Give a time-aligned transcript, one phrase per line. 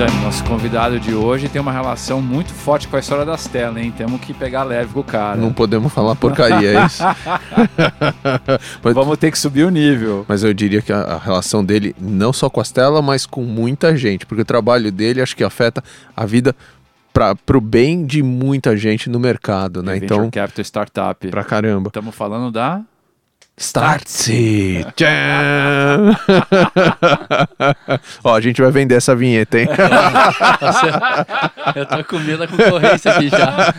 [0.00, 3.76] Dani, nosso convidado de hoje tem uma relação muito forte com a história das telas,
[3.76, 3.92] hein?
[3.94, 5.36] Temos que pegar leve com o cara.
[5.36, 7.02] Não podemos falar porcaria, é isso.
[8.82, 10.24] mas, Vamos ter que subir o nível.
[10.26, 13.42] Mas eu diria que a, a, relação dele, não só com as telas, mas com
[13.42, 15.84] muita gente, porque o trabalho dele acho que afeta
[16.16, 16.56] a vida
[17.12, 19.98] para o bem de muita gente no mercado, né?
[19.98, 21.28] Venture então, Capital Startup.
[21.28, 21.88] Pra caramba.
[21.88, 22.80] Estamos falando da
[23.60, 24.84] Startse!
[28.24, 29.68] Ó, a gente vai vender essa vinheta, hein?
[31.76, 33.74] eu tô com medo da concorrência aqui já.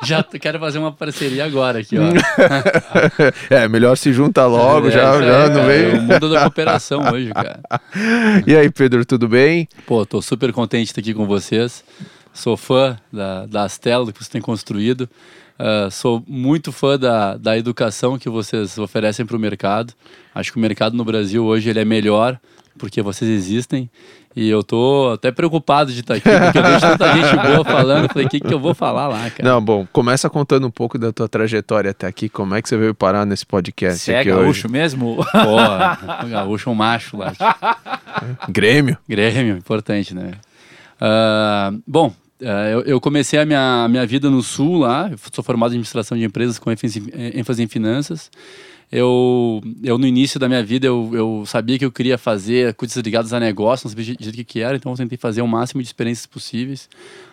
[0.02, 2.04] já quero fazer uma parceria agora aqui, ó.
[3.50, 5.82] é, melhor se junta logo, é, já, já não vem.
[5.82, 7.60] É o mundo da cooperação hoje, cara.
[8.46, 9.68] E aí, Pedro, tudo bem?
[9.86, 11.84] Pô, tô super contente de estar aqui com vocês.
[12.32, 15.06] Sou fã da, das telas que você tem construído.
[15.62, 19.94] Uh, sou muito fã da, da educação que vocês oferecem para o mercado.
[20.34, 22.36] Acho que o mercado no Brasil hoje ele é melhor
[22.76, 23.88] porque vocês existem.
[24.34, 28.08] E eu tô até preocupado de estar aqui, porque eu vejo tanta gente boa falando.
[28.08, 29.42] Falei, o que, que eu vou falar lá, cara?
[29.42, 32.28] Não, bom, começa contando um pouco da tua trajetória até aqui.
[32.28, 34.68] Como é que você veio parar nesse podcast você é aqui é gaúcho hoje?
[34.68, 35.16] mesmo?
[35.16, 37.32] Pô, gaúcho é um macho lá.
[38.48, 38.96] Grêmio.
[39.06, 40.32] Grêmio, importante, né?
[40.98, 42.12] Uh, bom,
[42.72, 46.16] eu, eu, comecei a minha, minha vida no Sul lá, eu sou formado em administração
[46.16, 48.30] de empresas com ênfase em finanças.
[48.90, 52.94] Eu, eu no início da minha vida, eu, eu sabia que eu queria fazer coisas
[53.02, 55.80] ligadas a negócio, não sabia direito o que, era, então eu tentei fazer o máximo
[55.80, 56.90] de experiências possíveis,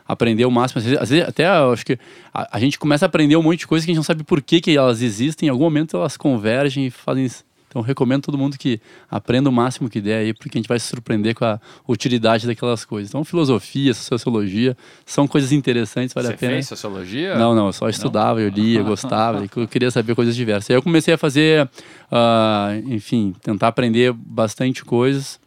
[0.07, 0.79] aprender o máximo.
[0.79, 1.99] Às vezes, às vezes até acho que
[2.33, 4.23] a, a, gente começa a aprender um monte de coisas que a gente não sabe
[4.23, 7.27] por que, que elas existem, em algum momento elas convergem e fazem
[7.70, 10.80] então recomendo todo mundo que aprenda o máximo que der aí, porque a gente vai
[10.80, 13.12] se surpreender com a utilidade daquelas coisas.
[13.12, 14.75] Então filosofia, sociologia,
[15.06, 16.52] são coisas interessantes, vale Você a pena.
[16.52, 17.38] Você fez sociologia?
[17.38, 18.47] Não, não, eu só estudava, não?
[18.47, 20.72] eu lia, gostava, eu queria saber coisas diversas.
[20.72, 21.70] Aí eu comecei a fazer,
[22.12, 25.40] uh, enfim, tentar aprender bastante coisas,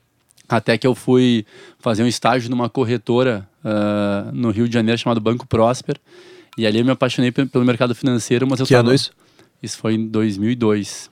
[0.49, 1.45] até que eu fui
[1.81, 5.97] fazer um estágio numa corretora uh, no Rio de Janeiro chamado Banco Prosper,
[6.57, 8.89] e ali eu me apaixonei pelo mercado financeiro, mas eu Que tava...
[8.89, 9.11] ano isso?
[9.61, 11.12] Isso foi em 2002.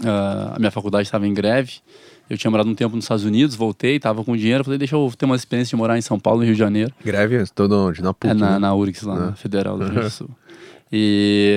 [0.00, 1.80] Uh, a minha faculdade estava em greve.
[2.28, 5.12] Eu tinha morado um tempo nos Estados Unidos, voltei, estava com dinheiro, falei, deixa eu
[5.16, 6.92] ter uma experiência de morar em São Paulo, no Rio de Janeiro.
[7.04, 7.44] Greve?
[7.54, 8.02] Todo onde?
[8.02, 8.30] Na PUC?
[8.30, 8.58] É, na, né?
[8.58, 10.30] na URGS, lá, na Federal do Rio do Sul.
[10.92, 11.54] E,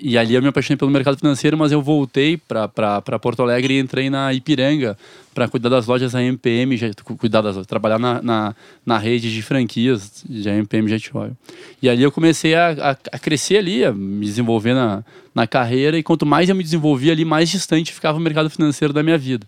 [0.00, 3.80] e ali eu me apaixonei pelo mercado financeiro, mas eu voltei para Porto Alegre e
[3.80, 4.96] entrei na Ipiranga
[5.34, 6.76] para cuidar das lojas da MPM,
[7.18, 8.54] cuidar das trabalhar na, na,
[8.86, 11.36] na, rede de franquias de MPM Jet Oil.
[11.82, 15.04] E ali eu comecei a, a, a, crescer ali, a me desenvolver na,
[15.34, 18.94] na carreira, e quanto mais eu me desenvolvia ali, mais distante ficava o mercado financeiro
[18.94, 19.46] da minha vida.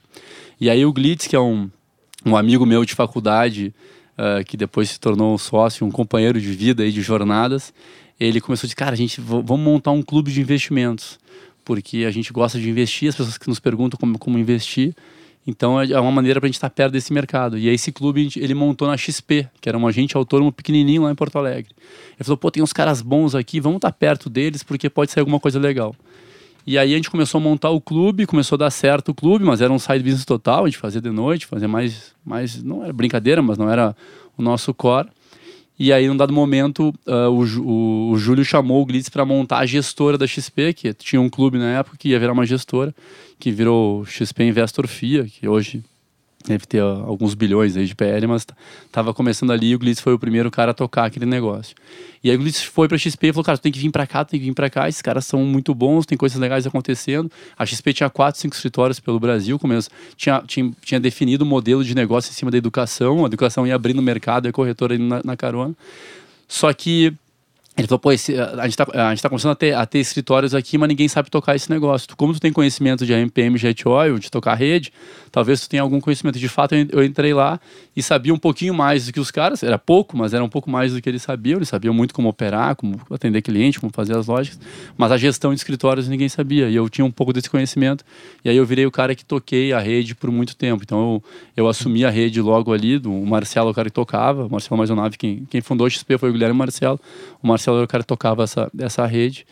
[0.60, 1.70] E aí o Glitz, que é um,
[2.26, 3.72] um amigo meu de faculdade,
[4.18, 7.72] uh, que depois se tornou um sócio, um companheiro de vida e de jornadas,
[8.20, 11.18] ele começou a dizer, cara, a gente vamos montar um clube de investimentos,
[11.64, 14.94] porque a gente gosta de investir, as pessoas que nos perguntam como, como investir,
[15.46, 17.58] então é, é uma maneira para a gente estar perto desse mercado.
[17.58, 21.10] E aí esse clube ele montou na XP, que era um agente autônomo pequenininho lá
[21.10, 21.72] em Porto Alegre.
[22.16, 25.20] Ele falou, pô, tem uns caras bons aqui, vamos estar perto deles porque pode ser
[25.20, 25.96] alguma coisa legal.
[26.66, 29.44] E aí a gente começou a montar o clube, começou a dar certo o clube,
[29.44, 32.84] mas era um side business total, a gente fazia de noite, fazia mais, mais não
[32.84, 33.96] era brincadeira, mas não era
[34.36, 35.08] o nosso core.
[35.82, 39.60] E aí, num dado momento, uh, o, o, o, Júlio chamou o Glitz para montar
[39.60, 42.94] a gestora da XP, que tinha um clube na época que ia virar uma gestora,
[43.38, 45.82] que virou XP Investor FIA, que hoje
[46.44, 48.46] deve ter alguns bilhões aí de PL, mas
[48.86, 51.74] estava começando ali e o Glitz foi o primeiro cara a tocar aquele negócio.
[52.24, 54.06] E aí o Glitz foi para XP e falou, cara, tu tem que vir para
[54.06, 56.66] cá, tu tem que vir para cá, esses caras são muito bons, tem coisas legais
[56.66, 57.30] acontecendo.
[57.58, 61.84] A XP tinha quatro, cinco escritórios pelo Brasil, começo, tinha, tinha, tinha definido o modelo
[61.84, 65.04] de negócio em cima da educação, a educação ia abrindo o mercado, a corretora indo
[65.04, 65.74] na, na carona.
[66.48, 67.14] Só que
[67.80, 69.98] ele falou, pô, esse, a, gente tá, a gente tá começando a ter, a ter
[69.98, 72.08] escritórios aqui, mas ninguém sabe tocar esse negócio.
[72.16, 74.92] Como tu tem conhecimento de AMPM, Jet Oil, de tocar rede,
[75.32, 76.38] talvez tu tenha algum conhecimento.
[76.38, 77.58] De fato, eu entrei lá
[77.96, 79.62] e sabia um pouquinho mais do que os caras.
[79.62, 81.58] Era pouco, mas era um pouco mais do que eles sabiam.
[81.58, 84.60] Eles sabiam muito como operar, como atender cliente, como fazer as lógicas.
[84.96, 86.68] Mas a gestão de escritórios ninguém sabia.
[86.68, 88.04] E eu tinha um pouco desse conhecimento.
[88.44, 90.82] E aí eu virei o cara que toquei a rede por muito tempo.
[90.82, 91.14] Então
[91.56, 92.98] eu, eu assumi a rede logo ali.
[92.98, 94.46] Do, o Marcelo, o cara que tocava.
[94.46, 97.00] O Marcelo Maisonave, quem, quem fundou o XP foi o Guilherme Marcelo.
[97.42, 99.46] O Marcelo era o cara que tocava essa, essa rede.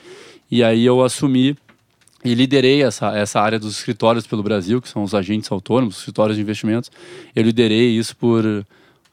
[0.50, 1.56] E aí eu assumi
[2.25, 6.00] e liderei essa, essa área dos escritórios pelo Brasil, que são os agentes autônomos, os
[6.00, 6.91] escritórios de investimentos.
[7.35, 8.44] Eu liderei isso por,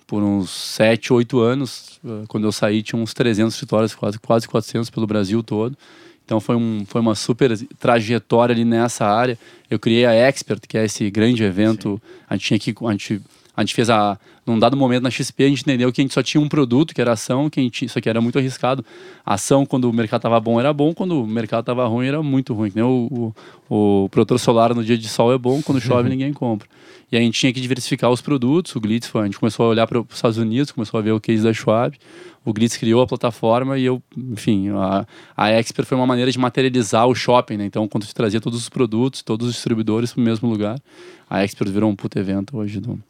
[0.07, 1.99] por uns 7, 8 anos.
[2.27, 5.77] Quando eu saí, tinha uns 300 escritórios, quase, quase 400 pelo Brasil todo.
[6.25, 9.37] Então foi, um, foi uma super trajetória ali nessa área.
[9.69, 12.01] Eu criei a Expert, que é esse grande evento.
[12.27, 13.21] A gente tinha aqui, a gente
[13.55, 14.17] A gente fez a.
[14.45, 16.93] Num dado momento na XP, a gente entendeu que a gente só tinha um produto,
[16.93, 18.85] que era ação, que a gente, isso aqui era muito arriscado.
[19.25, 22.21] A ação, quando o mercado estava bom, era bom, quando o mercado estava ruim, era
[22.21, 22.69] muito ruim.
[22.69, 23.33] Que nem o,
[23.67, 26.67] o, o protetor solar no dia de sol é bom, quando chove ninguém compra.
[27.11, 28.75] E a gente tinha que diversificar os produtos.
[28.75, 31.11] O Glitz foi, a gente começou a olhar para os Estados Unidos, começou a ver
[31.11, 31.97] o case da Schwab.
[32.43, 36.37] O Glitz criou a plataforma e eu, enfim, a, a Expert foi uma maneira de
[36.37, 37.65] materializar o shopping, né?
[37.65, 40.79] Então, quando gente trazia todos os produtos, todos os distribuidores para o mesmo lugar,
[41.27, 43.01] a Expert virou um puto evento hoje no,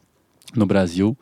[0.54, 1.16] no Brasil.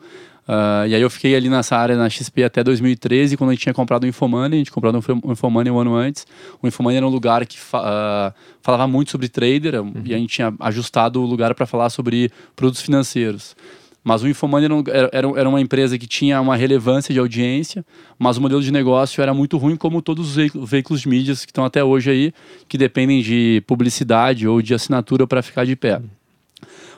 [0.47, 3.63] Uh, e aí eu fiquei ali nessa área na XP até 2013, quando a gente
[3.63, 6.27] tinha comprado o Infomoney, a gente comprou o Infomoney um ano antes.
[6.61, 9.93] O Infomoney era um lugar que fa uh, falava muito sobre trader, uhum.
[10.05, 13.55] e a gente tinha ajustado o lugar para falar sobre produtos financeiros.
[14.03, 17.83] Mas o Infomoney era, era, era, uma empresa que tinha uma relevância de audiência,
[18.19, 21.49] mas o modelo de negócio era muito ruim, como todos os veículos de mídias que
[21.49, 22.33] estão até hoje aí,
[22.67, 25.97] que dependem de publicidade ou de assinatura para ficar de pé.
[25.97, 26.03] Uhum.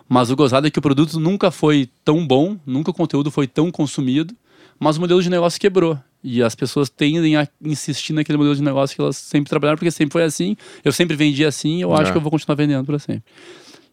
[0.08, 3.48] Mas o gozado é que o produto nunca foi tão bom, nunca o conteúdo foi
[3.48, 4.36] tão consumido,
[4.80, 5.98] mas o modelo de negócio quebrou.
[6.24, 9.92] E as pessoas tendem a insistir naquele modelo de negócio que elas sempre trabalharam, porque
[9.92, 10.58] sempre foi assim.
[10.84, 12.02] Eu sempre vendi assim, eu é.
[12.02, 13.24] acho que eu vou continuar vendendo para sempre.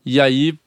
[0.05, 0.59] E aí,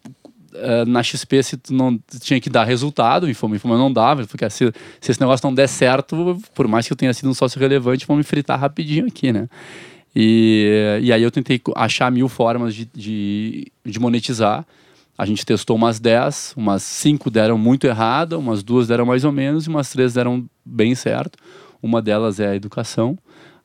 [0.53, 4.49] eh, na XP, se tu não tinha que dar resultado, o Infoma, não dava, porque
[4.49, 7.59] se, se esse negócio não der certo, por mais que eu tenha sido um sócio
[7.59, 9.47] relevante, vão me fritar rapidinho aqui, né?
[10.15, 14.65] E, e aí eu tentei achar mil formas de, de, de monetizar.
[15.17, 19.31] A gente testou umas 10, umas 5 deram muito errado, umas duas deram mais ou
[19.31, 21.39] menos e umas três deram bem certo.
[21.81, 23.17] Uma delas é a educação,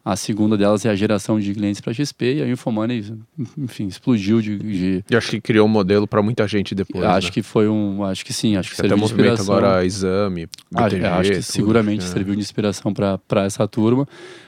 [0.04, 3.14] a segunda delas é a geração de clientes para XP e a Infomoney,
[3.56, 5.04] enfim, explodiu de, de...
[5.08, 7.04] E acho que criou um modelo para muita gente depois.
[7.04, 7.32] Acho né?
[7.32, 11.06] que foi um, acho que sim, acho que, que até movimento agora exame, BTG, acho,
[11.06, 12.08] acho que tudo, seguramente é.
[12.08, 14.02] serviu de inspiração para essa turma.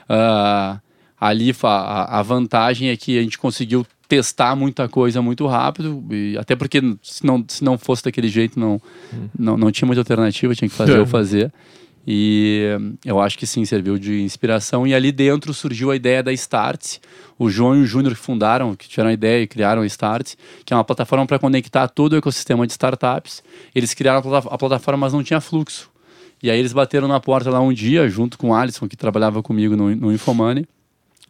[0.09, 0.81] Uh,
[1.19, 6.37] ali a, a vantagem é que a gente conseguiu testar muita coisa muito rápido, e
[6.37, 8.81] até porque se não, se não fosse daquele jeito, não,
[9.13, 9.29] hum.
[9.37, 11.51] não, não tinha muita alternativa, tinha que fazer ou fazer.
[12.07, 12.67] E
[13.03, 14.85] eu acho que sim, serviu de inspiração.
[14.85, 16.97] E ali dentro surgiu a ideia da Start.
[17.37, 20.35] O João e o Júnior que fundaram, que tiveram a ideia e criaram a Start,
[20.63, 23.43] que é uma plataforma para conectar todo o ecossistema de startups.
[23.73, 25.89] Eles criaram a plataforma, mas não tinha fluxo.
[26.43, 29.41] E aí eles bateram na porta lá um dia, junto com o Alisson, que trabalhava
[29.41, 30.67] comigo no, no Infomoney.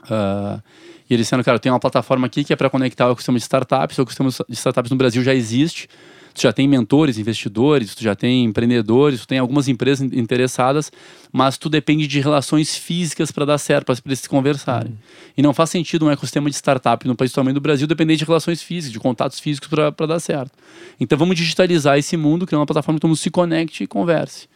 [0.04, 0.62] Uh,
[1.10, 3.44] e eles disseram, cara, tem uma plataforma aqui que é para conectar o ecossistema de
[3.44, 3.98] startups.
[3.98, 5.88] O ecossistema de startups no Brasil já existe.
[6.34, 10.92] Tu já tem mentores, investidores, tu já tem empreendedores, tu tem algumas empresas interessadas,
[11.32, 14.92] mas tu depende de relações físicas para dar certo, para eles se conversarem.
[14.92, 14.98] Uhum.
[15.38, 18.26] E não faz sentido um ecossistema de startup no país tamanho do Brasil depender de
[18.26, 20.52] relações físicas, de contatos físicos para dar certo.
[21.00, 24.50] Então vamos digitalizar esse mundo, criar uma plataforma que todo mundo se conecte e converse.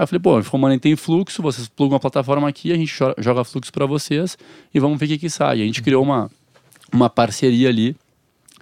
[0.00, 2.90] Aí eu falei, pô, o Money tem fluxo, vocês plugam a plataforma aqui, a gente
[3.18, 4.38] joga fluxo para vocês
[4.72, 5.58] e vamos ver o que, que sai.
[5.58, 6.30] E a gente criou uma,
[6.90, 7.94] uma parceria ali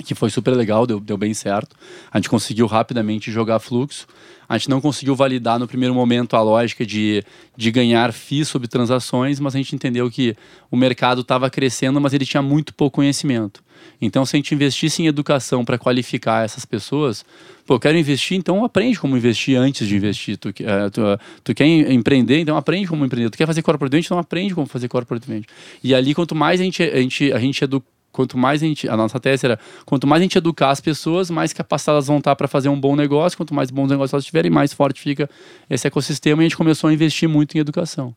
[0.05, 1.77] que foi super legal, deu, deu bem certo.
[2.11, 4.07] A gente conseguiu rapidamente jogar fluxo.
[4.49, 7.23] A gente não conseguiu validar no primeiro momento a lógica de,
[7.55, 10.35] de ganhar FIIs sobre transações, mas a gente entendeu que
[10.71, 13.63] o mercado estava crescendo, mas ele tinha muito pouco conhecimento.
[14.01, 17.25] Então, se a gente investisse em educação para qualificar essas pessoas,
[17.67, 20.39] pô, quero investir, então aprende como investir antes de investir.
[20.39, 23.31] Tu, uh, tu, uh, tu, quer empreender, então aprende como empreender.
[23.31, 25.53] Tu quer fazer corporate venture, então aprende como fazer corporate venture.
[25.85, 27.87] E ali, quanto mais a gente, a gente, a gente educa
[28.19, 31.31] quanto mais a gente, a nossa tese era, quanto mais a gente educar as pessoas,
[31.31, 34.51] mais capacitadas vão estar para fazer um bom negócio, quanto mais bons negócios elas tiverem,
[34.51, 35.31] mais forte fica
[35.71, 38.13] esse ecossistema e a gente começou a investir muito em educação.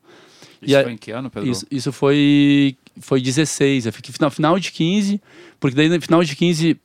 [0.60, 1.48] Isso e foi em que ano, Pedro?
[1.48, 5.22] Isso, isso foi, foi 16, eu fiquei no final de 15,
[5.60, 6.80] porque daí no final de 15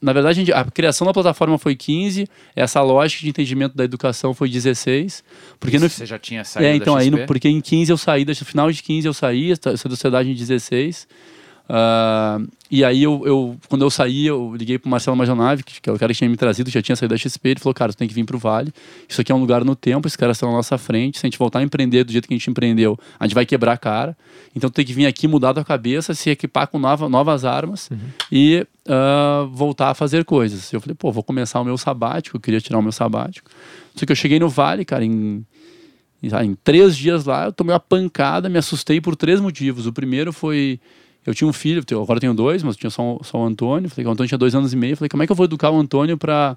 [0.00, 3.84] na verdade, a, gente, a, criação da plataforma foi 15, essa lógica de entendimento da
[3.84, 5.22] educação foi 16.
[5.60, 8.24] Porque no, você já tinha saído É, então, aí no, porque em 15 eu saí,
[8.24, 11.06] no final de 15 eu saí, eu saí da sociedade em 16.
[11.72, 15.88] Uh, e aí, eu, eu, quando eu saí, eu liguei pro Marcelo Majonave, que, que
[15.88, 17.48] é o cara que tinha me trazido, já tinha saído da XP.
[17.48, 18.74] Ele falou: Cara, tu tem que vir pro Vale.
[19.08, 21.18] Isso aqui é um lugar no tempo, esses caras estão na nossa frente.
[21.18, 23.46] Se a gente voltar a empreender do jeito que a gente empreendeu, a gente vai
[23.46, 24.14] quebrar a cara.
[24.54, 27.88] Então, tu tem que vir aqui mudar tua cabeça, se equipar com nova, novas armas
[27.90, 27.98] uhum.
[28.30, 30.70] e uh, voltar a fazer coisas.
[30.74, 32.36] Eu falei: Pô, vou começar o meu sabático.
[32.36, 33.50] Eu queria tirar o meu sabático.
[33.94, 35.42] Só que eu cheguei no Vale, cara, em
[36.22, 39.86] em três dias lá, eu tomei uma pancada, me assustei por três motivos.
[39.86, 40.78] O primeiro foi
[41.24, 43.88] eu tinha um filho, agora tenho dois, mas tinha só, só o Antônio.
[43.88, 44.96] Falei que o Antônio tinha dois anos e meio.
[44.96, 46.56] Falei, como é que eu vou educar o Antônio para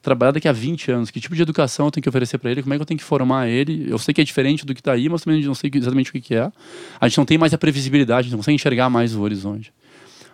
[0.00, 1.10] trabalhar daqui a 20 anos?
[1.10, 2.62] Que tipo de educação eu tenho que oferecer para ele?
[2.62, 3.86] Como é que eu tenho que formar ele?
[3.90, 6.12] Eu sei que é diferente do que está aí, mas também não sei exatamente o
[6.12, 6.50] que, que é.
[7.00, 9.72] A gente não tem mais a previsibilidade, a gente não consegue enxergar mais o horizonte.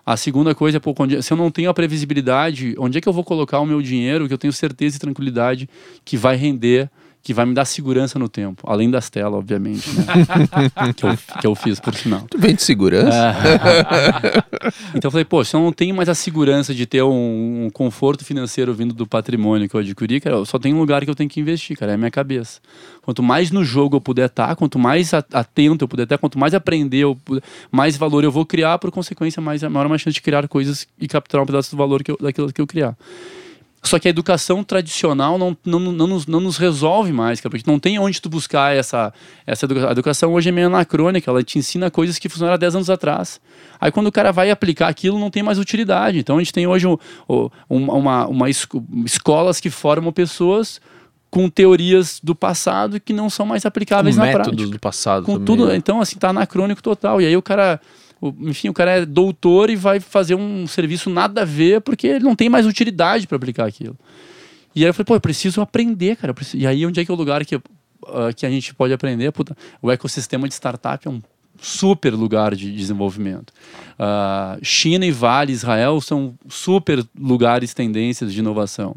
[0.04, 3.12] A segunda coisa é, pô, se eu não tenho a previsibilidade, onde é que eu
[3.12, 5.68] vou colocar o meu dinheiro que eu tenho certeza e tranquilidade
[6.04, 6.90] que vai render
[7.24, 10.04] que vai me dar segurança no tempo, além das telas, obviamente, né?
[10.94, 12.26] que, eu, que eu fiz, por sinal.
[12.28, 13.16] Tu vem de segurança?
[13.16, 14.68] É.
[14.94, 18.26] então eu falei, se eu não tenho mais a segurança de ter um, um, conforto
[18.26, 21.14] financeiro vindo do patrimônio que eu adquiri, cara, eu só tem um lugar que eu
[21.14, 22.60] tenho que investir, cara, é a minha cabeça.
[23.00, 26.52] Quanto mais no jogo eu puder estar, quanto mais atento eu puder estar, quanto mais
[26.52, 27.18] aprender, eu,
[27.72, 31.08] mais valor eu vou criar, por consequência, mais, maior uma chance de criar coisas e
[31.08, 32.94] capturar um pedaço do valor que eu, daquilo que eu criar.
[33.84, 37.70] Só que a educação tradicional não, não, não, nos, não nos resolve mais, cara, porque
[37.70, 39.12] não tem onde tu buscar essa,
[39.46, 39.88] essa educação.
[39.90, 42.90] A educação hoje é meio anacrônica, ela te ensina coisas que funcionaram há 10 anos
[42.90, 43.38] atrás.
[43.78, 46.18] Aí quando o cara vai aplicar aquilo, não tem mais utilidade.
[46.18, 46.96] Então a gente tem hoje um,
[47.28, 50.80] um, uma, uma escolas que formam pessoas
[51.30, 54.70] com teorias do passado que não são mais aplicáveis com na métodos prática.
[54.70, 55.44] do passado com também.
[55.44, 55.76] tudo, né?
[55.76, 57.20] então assim tá anacrônico total.
[57.20, 57.80] E aí o cara
[58.40, 62.25] enfim, o cara é doutor e vai fazer um serviço nada a ver porque ele
[62.25, 63.97] não tem mais utilidade para aplicar aquilo.
[64.75, 66.35] E aí eu falei, pô, eu preciso aprender, cara.
[66.35, 66.56] Preciso...
[66.56, 67.62] E aí onde é que é o lugar que, uh,
[68.35, 69.30] que a gente pode aprender?
[69.33, 71.23] Puta, o ecossistema de startup é um
[71.64, 73.50] super lugar de desenvolvimento.
[73.99, 78.94] Uh, China e Vale, Israel são super lugares, tendências de inovação.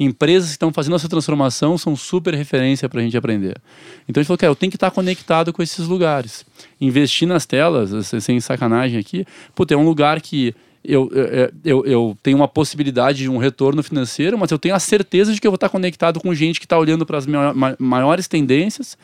[0.00, 3.60] Empresas que estão fazendo essa transformação são super referência para a gente aprender.
[4.08, 6.44] Então a gente falou, cara, eu tenho que estar conectado com esses lugares.
[6.80, 10.54] Investir nas telas, sem sacanagem aqui, puta, é um lugar que
[10.88, 14.78] eu, eu, eu, eu, tenho uma possibilidade de um retorno financeiro, mas eu tenho a
[14.78, 17.26] certeza de que eu vou estar conectado com gente que está olhando para as
[17.78, 18.96] maiores tendências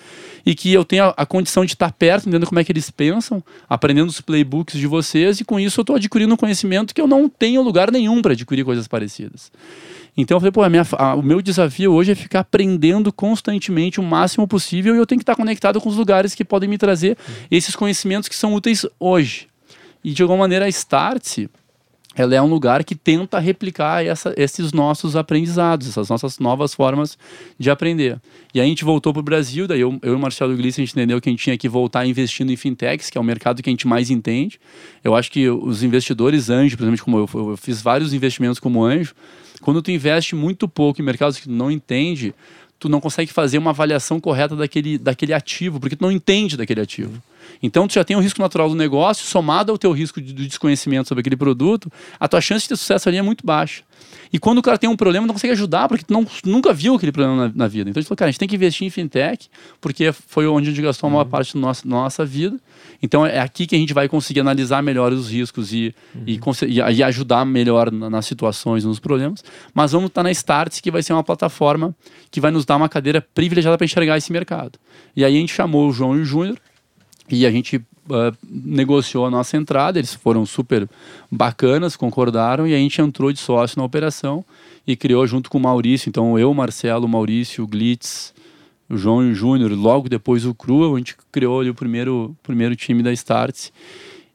[0.47, 2.91] e que eu tenho a, a, condição de estar perto, entendendo como é que eles
[2.91, 7.07] pensam, aprendendo os playbooks de vocês e com isso eu estou adquirindo conhecimento que eu
[7.07, 9.51] não tenho lugar nenhum para adquirir coisas parecidas.
[10.17, 13.99] Então eu falei, pô, a minha, a, o meu desafio hoje é ficar aprendendo constantemente
[13.99, 16.79] o máximo possível e eu tenho que estar conectado com os lugares que podem me
[16.79, 17.17] trazer
[17.51, 19.49] esses conhecimentos que são úteis hoje.
[20.05, 21.47] E de alguma maneira a Start
[22.15, 27.17] ela é um lugar que tenta replicar essa, esses nossos aprendizados, essas nossas novas formas
[27.59, 28.21] de aprender.
[28.53, 30.81] E aí a gente voltou para o Brasil, daí eu, eu e o Marcelo Gleice,
[30.81, 33.25] a gente entendeu que a gente tinha que voltar investindo em fintechs, que é o
[33.25, 34.61] mercado que a gente mais entende.
[35.03, 39.15] Eu acho que os investidores anjo, exemplo, como eu, eu fiz vários investimentos como anjo,
[39.63, 42.35] quando tu investe muito pouco em mercados que tu não entende,
[42.79, 46.81] tu não consegue fazer uma avaliação correta daquele, daquele ativo, porque tu não entende daquele
[46.81, 47.23] ativo.
[47.63, 50.47] Então, tu já tem o risco natural do negócio, somado ao teu risco de, do
[50.47, 53.83] desconhecimento sobre aquele produto, a tua chance de ter sucesso ali é muito baixa.
[54.33, 56.95] E quando o cara tem um problema, não consegue ajudar, porque tu não, nunca viu
[56.95, 57.91] aquele problema na, na, vida.
[57.91, 60.69] Então a gente falou, cara, a gente tem que investir em fintech, porque foi onde
[60.69, 61.31] a gente gastou a maior uhum.
[61.31, 62.59] parte da nossa, da nossa vida.
[63.03, 66.23] Então é aqui que a gente vai conseguir analisar melhor os riscos e, uhum.
[66.27, 69.45] e, e, ajudar melhor nas situações, nos problemas.
[69.75, 71.95] Mas vamos estar na Starts, que vai ser uma plataforma
[72.31, 74.79] que vai nos dar uma cadeira privilegiada para enxergar esse mercado.
[75.15, 76.59] E aí a gente chamou o João e o Júnior,
[77.33, 80.89] e a gente uh, negociou a nossa entrada, eles foram super
[81.31, 84.45] bacanas, concordaram, e a gente entrou de sócio na operação
[84.87, 86.09] e criou junto com o Maurício.
[86.09, 88.35] Então, eu, Marcelo, Maurício, Glitz,
[88.89, 92.37] o João e o Júnior, logo depois o Crua, a gente criou ali o primeiro,
[92.43, 93.73] primeiro time da Starts.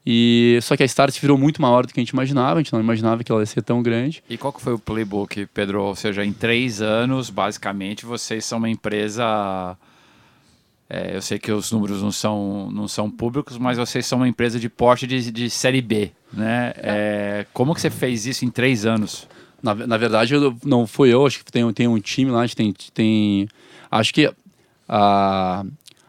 [0.10, 2.72] E só que a Starts virou muito maior do que a gente imaginava, a gente
[2.72, 4.24] não imaginava que ela ia ser tão grande.
[4.30, 5.84] E qual que foi o playbook, Pedro?
[5.84, 9.78] Ou seja, em três anos, basicamente, vocês são uma empresa
[10.90, 14.28] é, eu sei que os números não são, não são públicos, mas vocês são uma
[14.28, 16.74] empresa de porte de, de série B, né?
[16.78, 19.28] É, como que você fez isso em três anos?
[19.62, 22.46] Na, na verdade, eu, não foi eu, acho que tem, tem um time lá, a
[22.46, 23.50] gente tem, tem
[23.92, 24.32] acho que
[24.88, 25.66] a,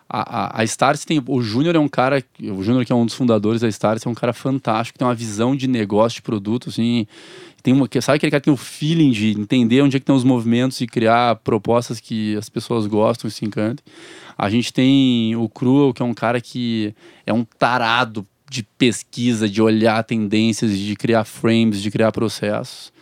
[0.08, 3.14] a, a Stars tem, o Júnior é um cara, o Júnior que é um dos
[3.14, 7.04] fundadores da Stars, é um cara fantástico, tem uma visão de negócio, de produto, assim,
[7.62, 10.16] tem uma, sabe aquele cara que tem o feeling de entender onde é que estão
[10.16, 13.84] os movimentos e criar propostas que as pessoas gostam e se encantem.
[14.36, 16.94] A gente tem o Cruel, que é um cara que
[17.26, 22.92] é um tarado de pesquisa, de olhar tendências, de criar frames, de criar processos.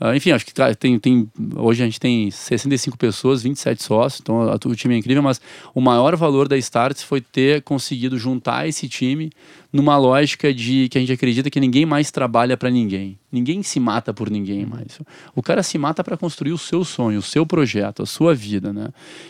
[0.00, 4.40] Uh, enfim, acho que tem, tem, hoje a gente tem 65 pessoas, 27 sócios, então
[4.64, 5.40] o time é incrível, mas
[5.74, 9.30] o maior valor da Starts foi ter conseguido juntar esse time
[9.70, 13.18] numa lógica de que a gente acredita que ninguém mais trabalha para ninguém.
[13.30, 14.98] Ninguém se mata por ninguém mais.
[15.34, 18.72] O cara se mata para construir o seu sonho, o seu projeto, a sua vida,
[18.72, 18.88] né?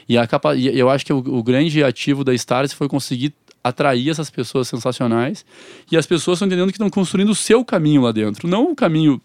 [0.08, 3.34] E, a capa e eu acho que o, o grande ativo da Starts foi conseguir
[3.62, 5.44] atrair essas pessoas sensacionais
[5.90, 8.74] e as pessoas estão entendendo que estão construindo o seu caminho lá dentro, não o
[8.74, 9.20] caminho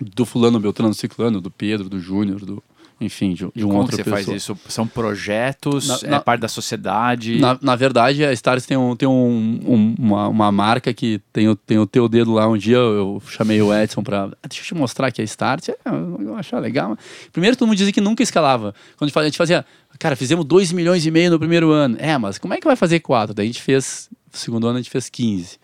[0.00, 2.62] do fulano, Beltrano, Ciclano, do Pedro, do Júnior, do
[3.02, 4.22] enfim, de, de um outro você pessoa.
[4.22, 4.56] faz isso?
[4.68, 5.88] São projetos?
[5.88, 7.38] Na, é na, parte da sociedade?
[7.38, 11.48] Na, na, verdade, a Stars tem, um, tem um, um, uma, uma marca que tem
[11.48, 12.48] o, tem o teu dedo lá.
[12.48, 15.24] Um dia eu, eu chamei o Edson para ah, deixa eu te mostrar aqui a
[15.24, 15.70] Start.
[15.70, 16.96] É, eu achava legal.
[17.32, 18.72] Primeiro, todo mundo dizia que nunca escalava.
[18.96, 19.64] Quando a gente fazia,
[19.98, 21.96] cara, fizemos 2 milhões e meio no primeiro ano.
[21.98, 23.34] É, mas como é que vai fazer quatro?
[23.34, 25.58] Daí a gente fez, no segundo ano a gente fez 15.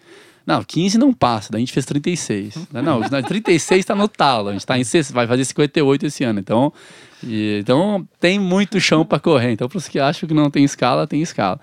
[0.48, 2.54] Não, 15 não passa, daí a gente fez 36.
[2.72, 6.40] Não, 36 está no talo, a gente tá em, vai fazer 58 esse ano.
[6.40, 6.72] Então,
[7.22, 9.52] e, então tem muito chão para correr.
[9.52, 11.60] Então, para os que acham que não tem escala, tem escala.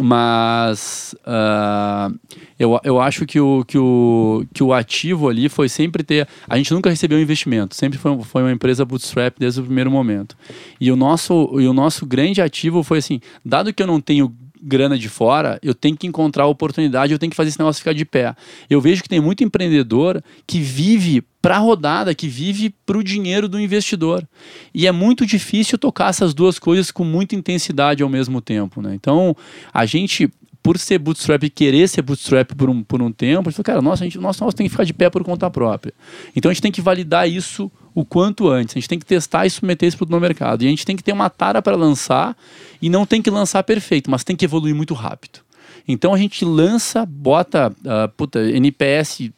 [0.00, 2.18] Mas uh,
[2.58, 6.26] eu, eu acho que o, que, o, que o ativo ali foi sempre ter.
[6.48, 10.34] A gente nunca recebeu investimento, sempre foi, foi uma empresa bootstrap desde o primeiro momento.
[10.80, 14.34] E o, nosso, e o nosso grande ativo foi assim: dado que eu não tenho
[14.62, 17.92] grana de fora, eu tenho que encontrar oportunidade, eu tenho que fazer esse negócio ficar
[17.92, 18.34] de pé.
[18.68, 23.04] Eu vejo que tem muito empreendedor que vive para a rodada, que vive para o
[23.04, 24.26] dinheiro do investidor.
[24.74, 28.82] E é muito difícil tocar essas duas coisas com muita intensidade ao mesmo tempo.
[28.82, 28.94] Né?
[28.94, 29.36] Então,
[29.72, 30.30] a gente
[30.68, 33.64] por ser bootstrap e querer ser bootstrap por um, por um tempo, a gente falou,
[33.64, 35.94] cara, nossa, a gente, nosso negócio tem que ficar de pé por conta própria.
[36.36, 38.76] Então a gente tem que validar isso o quanto antes.
[38.76, 40.62] A gente tem que testar e submeter isso no mercado.
[40.62, 42.36] E a gente tem que ter uma tara para lançar
[42.82, 45.40] e não tem que lançar perfeito, mas tem que evoluir muito rápido.
[45.88, 49.30] Então a gente lança, bota uh, puta, NPS,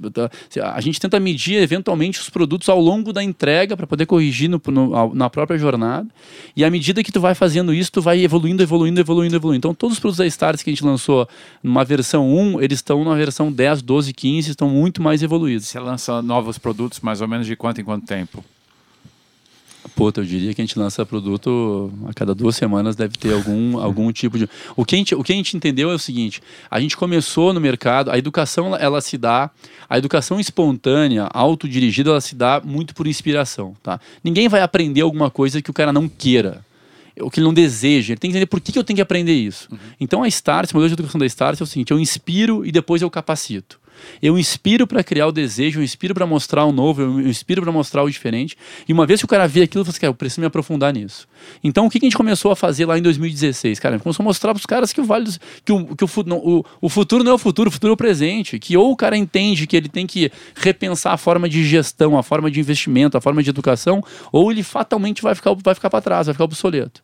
[0.60, 4.60] a gente tenta medir eventualmente os produtos ao longo da entrega para poder corrigir no,
[4.66, 6.08] no, na própria jornada.
[6.56, 9.58] E à medida que tu vai fazendo isso, tu vai evoluindo, evoluindo, evoluindo, evoluindo.
[9.58, 11.28] Então todos os produtos da Stars que a gente lançou
[11.62, 15.68] numa versão 1, eles estão na versão 10, 12, 15, estão muito mais evoluídos.
[15.68, 18.44] Você lança novos produtos mais ou menos de quanto em quanto tempo?
[19.94, 23.78] Puta, eu diria que a gente lança produto a cada duas semanas deve ter algum,
[23.82, 24.48] algum tipo de.
[24.76, 27.52] O que, a gente, o que a gente entendeu é o seguinte: a gente começou
[27.52, 29.50] no mercado, a educação ela se dá,
[29.88, 33.74] a educação espontânea, autodirigida, ela se dá muito por inspiração.
[33.82, 34.00] Tá?
[34.22, 36.64] Ninguém vai aprender alguma coisa que o cara não queira
[37.22, 38.12] o que ele não deseja.
[38.12, 39.68] Ele tem que entender por que, que eu tenho que aprender isso.
[39.70, 39.78] Uhum.
[40.00, 42.72] Então a Start, o modelo de educação da Start é o seguinte: eu inspiro e
[42.72, 43.78] depois eu capacito.
[44.22, 47.72] Eu inspiro para criar o desejo, eu inspiro para mostrar o novo, eu inspiro para
[47.72, 48.56] mostrar o diferente.
[48.88, 50.92] E uma vez que o cara vê aquilo, eu falo assim, eu preciso me aprofundar
[50.92, 51.26] nisso.
[51.62, 53.78] Então, o que a gente começou a fazer lá em 2016?
[53.78, 55.30] Cara, a gente começou a mostrar para os caras que o vale,
[55.64, 57.96] que, o, que o, o, o futuro não é o futuro, o futuro é o
[57.96, 58.58] presente.
[58.58, 62.22] Que ou o cara entende que ele tem que repensar a forma de gestão, a
[62.22, 64.02] forma de investimento, a forma de educação,
[64.32, 67.00] ou ele fatalmente vai ficar, vai ficar para trás, vai ficar obsoleto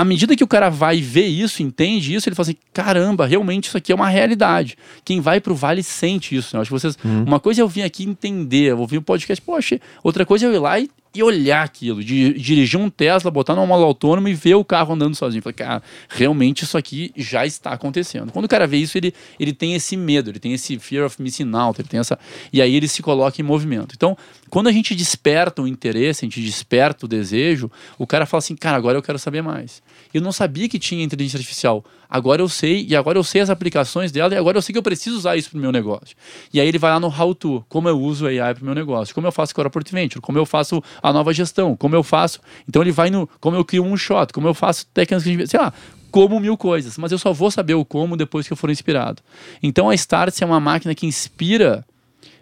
[0.00, 3.64] à medida que o cara vai ver isso, entende isso, ele fala assim: caramba, realmente
[3.64, 4.78] isso aqui é uma realidade.
[5.04, 6.56] Quem vai pro vale sente isso.
[6.56, 6.62] Né?
[6.62, 6.96] Acho que vocês.
[7.04, 7.24] Uhum.
[7.24, 10.46] Uma coisa é eu vir aqui entender, eu ouvir o um podcast, poxa, outra coisa
[10.46, 13.84] é eu ir lá e e olhar aquilo, de dirigir um Tesla, botar numa mola
[13.84, 15.42] autônoma e ver o carro andando sozinho.
[15.42, 18.30] Falei, cara, realmente isso aqui já está acontecendo.
[18.30, 21.20] Quando o cara vê isso, ele, ele tem esse medo, ele tem esse fear of
[21.20, 22.16] missing out, ele tem essa.
[22.52, 23.92] E aí ele se coloca em movimento.
[23.96, 24.16] Então,
[24.48, 28.54] quando a gente desperta o interesse, a gente desperta o desejo, o cara fala assim,
[28.54, 29.82] cara, agora eu quero saber mais.
[30.14, 31.84] Eu não sabia que tinha inteligência artificial.
[32.10, 34.78] Agora eu sei, e agora eu sei as aplicações dela, e agora eu sei que
[34.78, 36.16] eu preciso usar isso para o meu negócio.
[36.52, 38.74] E aí ele vai lá no how to, como eu uso AI para o meu
[38.74, 42.40] negócio, como eu faço Corporate Venture, como eu faço a nova gestão, como eu faço.
[42.68, 45.72] Então ele vai no como eu crio um shot, como eu faço técnicas sei lá,
[46.10, 49.22] como mil coisas, mas eu só vou saber o como depois que eu for inspirado.
[49.62, 51.84] Então a Startse é uma máquina que inspira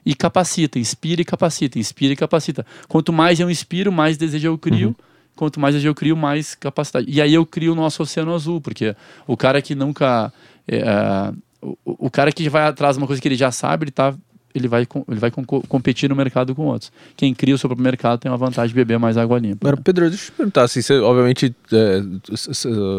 [0.05, 2.65] e capacita, inspira e capacita, inspira e capacita.
[2.89, 4.89] Quanto mais eu inspiro, mais desejo eu crio.
[4.89, 4.95] Uhum.
[5.39, 7.07] Quanto mais eu crio, mais capacidade.
[7.09, 10.33] E aí eu crio o nosso oceano azul, porque o cara que nunca.
[10.67, 13.85] É, é o, o cara que vai atrás de uma coisa que ele já sabe,
[13.85, 14.15] ele tá
[14.53, 16.91] ele vai, ele vai competir no mercado com outros.
[17.17, 19.69] Quem cria o seu próprio mercado tem uma vantagem de beber mais água limpa.
[19.69, 19.83] Agora, né?
[19.85, 22.03] Pedro, deixa eu te perguntar, assim, você, obviamente, é,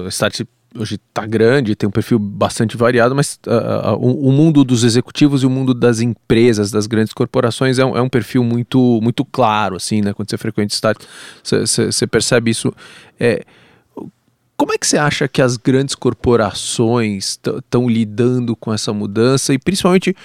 [0.08, 0.42] Start
[0.76, 5.42] hoje está grande, tem um perfil bastante variado, mas uh, o, o, mundo dos executivos
[5.42, 9.26] e o mundo das empresas, das grandes corporações é um, é um perfil muito, muito
[9.26, 10.14] claro, assim, né?
[10.14, 11.02] Quando você frequenta Start,
[11.44, 12.74] você percebe isso.
[13.20, 13.44] É,
[14.56, 19.58] como é que você acha que as grandes corporações estão lidando com essa mudança e
[19.58, 20.16] principalmente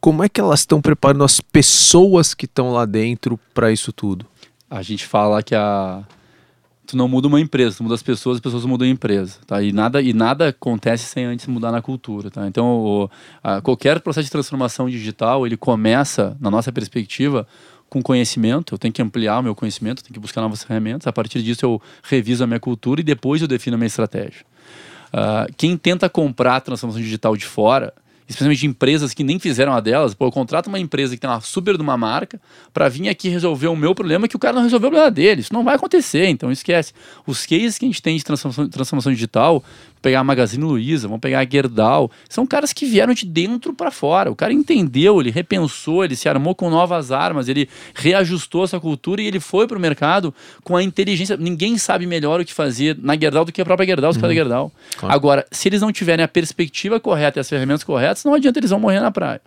[0.00, 4.26] como é que elas estão preparando as pessoas que estão lá dentro para isso tudo?
[4.70, 6.02] A gente fala que a
[6.86, 9.62] tu não muda uma empresa, tu muda as pessoas, as pessoas mudam a empresa, tá?
[9.62, 12.46] E nada e nada acontece sem antes mudar na cultura, tá?
[12.46, 13.10] Então, o,
[13.42, 17.46] a, qualquer processo de transformação digital, ele começa, na nossa perspectiva,
[17.88, 21.12] com conhecimento, eu tenho que ampliar o meu conhecimento, tenho que buscar novas ferramentas, a
[21.12, 24.44] partir disso eu reviso a minha cultura e depois eu defino a minha estratégia.
[25.12, 27.92] Uh, quem tenta comprar a transformação digital de fora,
[28.32, 30.14] especialmente de empresas que nem fizeram a delas.
[30.14, 32.40] Pô, eu contrato uma empresa que tem uma super de uma marca
[32.72, 35.40] para vir aqui resolver o meu problema que o cara não resolveu o problema dele.
[35.40, 36.92] Isso não vai acontecer, então esquece.
[37.26, 39.62] Os cases que a gente tem de transformação, transformação digital,
[40.02, 42.10] pegar a Magazine Luiza, vamos pegar a Gerdau.
[42.28, 44.30] São caras que vieram de dentro para fora.
[44.30, 49.22] O cara entendeu, ele repensou, ele se armou com novas armas, ele reajustou essa cultura
[49.22, 50.34] e ele foi para o mercado
[50.64, 51.36] com a inteligência.
[51.36, 54.22] Ninguém sabe melhor o que fazer na Gerdau do que a própria Gerdau, os uhum.
[54.22, 54.72] caras da Gerdau.
[54.98, 55.14] Claro.
[55.14, 58.70] Agora, se eles não tiverem a perspectiva correta e as ferramentas corretas, não adianta, eles
[58.70, 59.40] vão morrer na praia.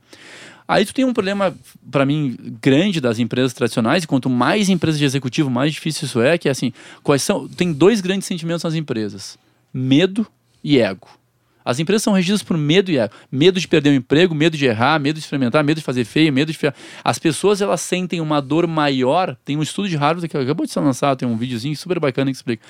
[0.68, 1.56] Aí tu tem um problema,
[1.92, 6.22] para mim, grande das empresas tradicionais, e quanto mais empresas de executivo, mais difícil isso
[6.22, 7.48] é, que é assim, quais são.
[7.48, 9.38] Tem dois grandes sentimentos nas empresas:
[9.72, 10.26] medo
[10.66, 11.08] e ego.
[11.64, 13.14] As empresas são regidas por medo e ego.
[13.32, 16.34] Medo de perder o emprego, medo de errar, medo de experimentar, medo de fazer feio,
[16.34, 16.60] medo de...
[17.04, 19.38] As pessoas, elas sentem uma dor maior.
[19.46, 22.32] Tem um estudo de Harvard que acabou de ser lançado, tem um videozinho super bacana
[22.32, 22.64] que explica.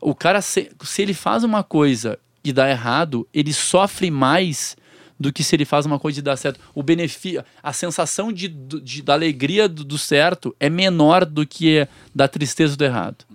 [0.00, 4.76] O cara, se, se ele faz uma coisa e dá errado, ele sofre mais
[5.18, 6.60] do que se ele faz uma coisa e dá certo.
[6.74, 11.86] O benefício, a sensação de, de da alegria do, do, certo é menor do que
[12.14, 13.26] da tristeza do errado.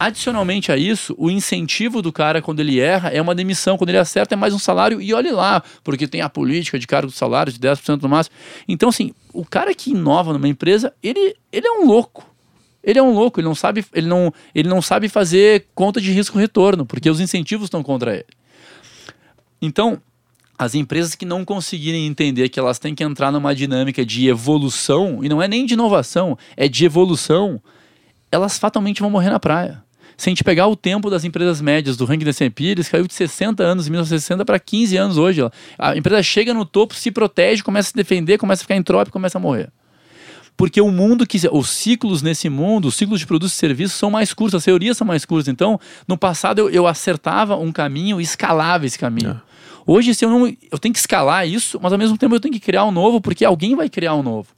[0.00, 3.98] Adicionalmente a isso, o incentivo do cara quando ele erra é uma demissão, quando ele
[3.98, 7.16] acerta é mais um salário e olhe lá, porque tem a política de cargo de
[7.16, 8.36] salário de 10% no máximo.
[8.68, 12.24] Então, assim, o cara que inova numa empresa, ele, ele é um louco.
[12.80, 16.12] Ele é um louco, ele não sabe, ele não, ele não sabe fazer conta de
[16.12, 18.26] risco-retorno, porque os incentivos estão contra ele.
[19.60, 20.00] Então,
[20.56, 25.24] as empresas que não conseguirem entender que elas têm que entrar numa dinâmica de evolução,
[25.24, 27.60] e não é nem de inovação, é de evolução,
[28.30, 29.87] elas fatalmente vão morrer na praia.
[30.18, 33.06] Se a gente pegar o tempo das empresas médias do ranking da S&P, eles caiu
[33.06, 35.40] de 60 anos em 1960 para 15 anos hoje.
[35.42, 35.50] Ó.
[35.78, 39.12] A empresa chega no topo, se protege, começa a se defender, começa a ficar entrópico,
[39.12, 39.70] começa a morrer.
[40.56, 41.38] Porque o mundo que.
[41.52, 44.96] Os ciclos nesse mundo, os ciclos de produtos e serviços são mais curtos, as teorias
[44.96, 45.46] são mais curtas.
[45.46, 45.78] Então,
[46.08, 49.30] no passado, eu, eu acertava um caminho e escalava esse caminho.
[49.30, 49.36] É.
[49.86, 50.48] Hoje, se eu não.
[50.48, 53.20] Eu tenho que escalar isso, mas ao mesmo tempo eu tenho que criar um novo,
[53.20, 54.48] porque alguém vai criar um novo.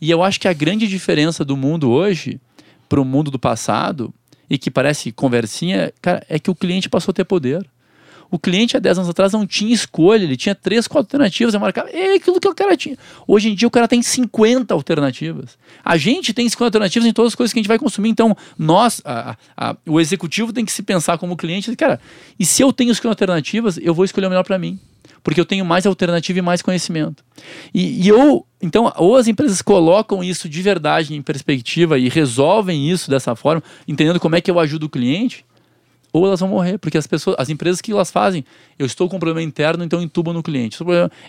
[0.00, 2.40] E eu acho que a grande diferença do mundo hoje
[2.88, 4.14] para o mundo do passado
[4.48, 7.66] e que parece conversinha, cara, é que o cliente passou a ter poder.
[8.30, 11.60] O cliente há 10 anos atrás não tinha escolha, ele tinha três, quatro alternativas, eu
[11.60, 12.96] marcava, é aquilo que o cara tinha.
[13.26, 15.58] Hoje em dia o cara tem 50 alternativas.
[15.84, 18.36] A gente tem 50 alternativas em todas as coisas que a gente vai consumir, então
[18.58, 22.00] nós, a, a, o executivo tem que se pensar como cliente, cara,
[22.38, 24.78] e se eu tenho 50 alternativas, eu vou escolher o melhor para mim
[25.24, 27.24] porque eu tenho mais alternativa e mais conhecimento.
[27.72, 32.90] E, e eu, então, ou as empresas colocam isso de verdade em perspectiva e resolvem
[32.90, 35.44] isso dessa forma, entendendo como é que eu ajudo o cliente,
[36.14, 38.44] ou elas vão morrer, porque as pessoas, as empresas que elas fazem,
[38.78, 40.78] eu estou com um problema interno, então entubam no cliente.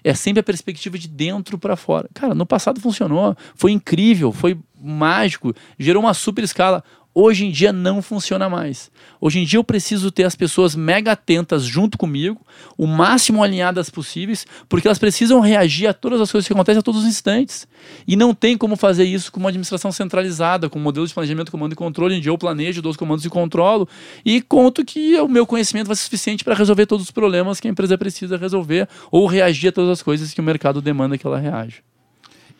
[0.03, 2.07] É sempre a perspectiva de dentro para fora.
[2.13, 6.83] Cara, no passado funcionou, foi incrível, foi mágico, gerou uma super escala.
[7.17, 8.91] Hoje em dia não funciona mais.
[9.21, 12.41] Hoje em dia eu preciso ter as pessoas mega atentas junto comigo,
[12.77, 16.83] o máximo alinhadas possíveis, porque elas precisam reagir a todas as coisas que acontecem a
[16.83, 17.65] todos os instantes.
[18.05, 21.53] E não tem como fazer isso com uma administração centralizada, com um modelo de planejamento,
[21.53, 23.87] comando e controle, onde eu planejo, dou os comandos e controlo,
[24.25, 27.67] e conto que o meu conhecimento vai ser suficiente para resolver todos os problemas que
[27.69, 31.25] a empresa precisa resolver, ou reagir a todas as coisas que o mercado demanda que
[31.25, 31.77] ela reaja.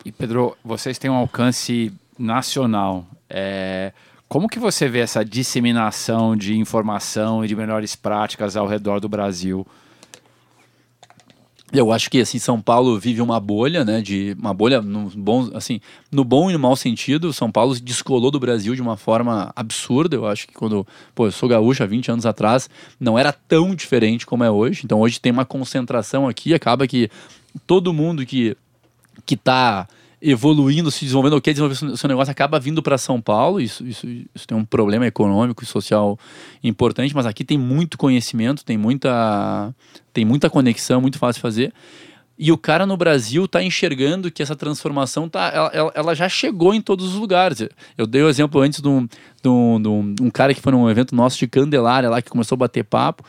[0.06, 3.06] E Pedro, vocês têm um alcance nacional.
[3.30, 3.92] É
[4.28, 9.08] como que você vê essa disseminação de informação e de melhores práticas ao redor do
[9.08, 9.66] Brasil?
[11.74, 14.02] Eu acho que assim São Paulo vive uma bolha, né?
[14.02, 17.34] De uma bolha no bom, assim, no bom e no mau sentido.
[17.34, 20.16] São Paulo se descolou do Brasil de uma forma absurda.
[20.16, 23.76] Eu acho que quando, pô, eu sou gaúcho há 20 anos atrás, não era tão
[23.76, 24.82] diferente como é hoje.
[24.86, 27.10] Então hoje tem uma concentração aqui, acaba que
[27.68, 28.56] todo mundo que
[29.26, 29.88] que tá
[30.22, 33.60] evoluindo, se desenvolvendo, quer desenvolver o seu negócio, acaba vindo para São Paulo.
[33.60, 36.18] Isso, isso, isso tem um problema econômico e social
[36.64, 39.74] importante, mas aqui tem muito conhecimento, tem muita,
[40.14, 41.74] tem muita conexão, muito fácil de fazer.
[42.38, 46.74] E o cara no Brasil está enxergando que essa transformação tá, ela, ela, já chegou
[46.74, 47.66] em todos os lugares.
[47.98, 49.08] Eu dei o exemplo antes de um,
[49.42, 52.30] de um, de um, um cara que foi num evento nosso de Candelária lá, que
[52.30, 53.24] começou a bater papo.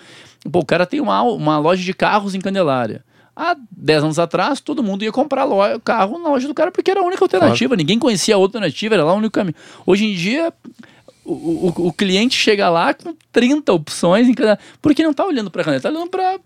[0.50, 3.04] Pô, o cara tem uma, uma loja de carros em Candelária.
[3.36, 6.90] Há 10 anos atrás, todo mundo ia comprar loja, carro na loja do cara porque
[6.90, 7.68] era a única alternativa.
[7.68, 7.78] Claro.
[7.78, 9.54] Ninguém conhecia a outra alternativa, era lá o único caminho.
[9.84, 10.50] Hoje em dia,
[11.26, 15.50] o, o, o cliente chega lá com 30 opções, em cada, porque não está olhando
[15.50, 16.38] para a caneta, está olhando para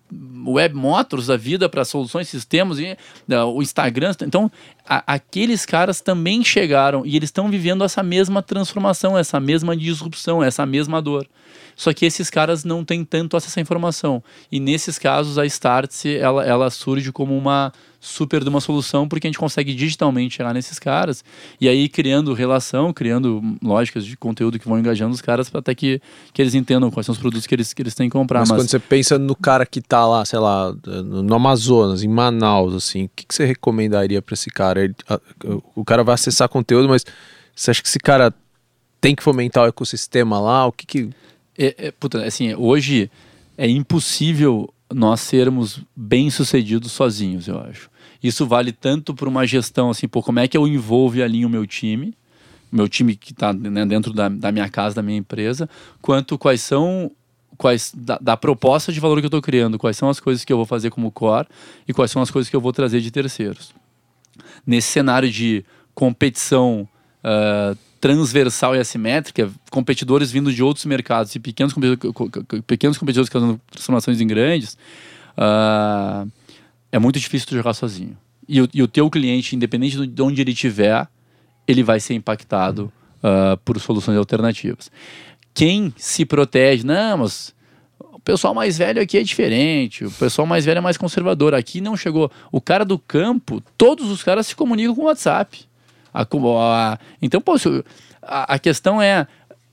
[0.47, 2.97] web motors da vida, para soluções, sistemas, e,
[3.29, 4.13] uh, o Instagram.
[4.23, 4.51] Então,
[4.89, 10.43] a, aqueles caras também chegaram e eles estão vivendo essa mesma transformação, essa mesma disrupção,
[10.43, 11.29] essa mesma dor.
[11.81, 14.23] Só que esses caras não têm tanto acesso à informação.
[14.53, 19.27] E nesses casos, a Startse, ela, ela surge como uma super de uma solução, porque
[19.27, 21.25] a gente consegue digitalmente chegar nesses caras
[21.59, 26.03] e aí criando relação, criando lógicas de conteúdo que vão engajando os caras até que,
[26.35, 28.41] que eles entendam quais são os produtos que eles, que eles têm que comprar.
[28.41, 28.61] Mas, Mas...
[28.61, 33.05] quando você pensa no cara que está lá, sei lá, no Amazonas, em Manaus, assim,
[33.05, 34.85] o que, que você recomendaria para esse cara?
[34.85, 35.19] Ele, a,
[35.75, 37.07] o cara vai acessar conteúdo, mas
[37.57, 38.35] você acha que esse cara
[39.01, 40.67] tem que fomentar o ecossistema lá?
[40.67, 41.11] O que que
[41.61, 43.11] é, é, puta, assim, hoje
[43.59, 47.91] é impossível nós sermos bem-sucedidos sozinhos, eu acho.
[48.23, 51.49] Isso vale tanto para uma gestão, assim, pô, como é que eu envolvo e alinho
[51.49, 52.15] o meu time,
[52.73, 55.69] meu time que está né, dentro da, da minha casa, da minha empresa,
[56.01, 57.11] quanto quais são
[57.59, 60.53] quais da, da, proposta de valor que eu estou criando, quais são as coisas que
[60.53, 61.47] eu vou fazer como core
[61.87, 63.75] e quais são as coisas que eu vou trazer de terceiros.
[64.67, 65.63] Nesse cenário de
[65.95, 66.89] competição
[67.23, 73.61] uh, transversal e assimétrica, competidores vindo de outros mercados e pequenos competidores, pequenos competidores causando
[73.71, 74.79] transformações em grandes,
[75.37, 76.29] uh,
[76.91, 78.17] é muito difícil tu jogar sozinho.
[78.49, 81.07] E o, e o teu cliente, independente de onde ele estiver,
[81.69, 84.91] ele vai ser impactado uh, por soluções alternativas.
[85.53, 87.55] Quem se protege, não, mas
[87.99, 91.55] o pessoal mais velho aqui é diferente, o pessoal mais velho é mais conservador.
[91.55, 92.31] Aqui não chegou.
[92.51, 95.70] O cara do campo, todos os caras se comunicam com o WhatsApp.
[96.13, 97.57] A, a, então, pô,
[98.23, 99.27] a, a questão é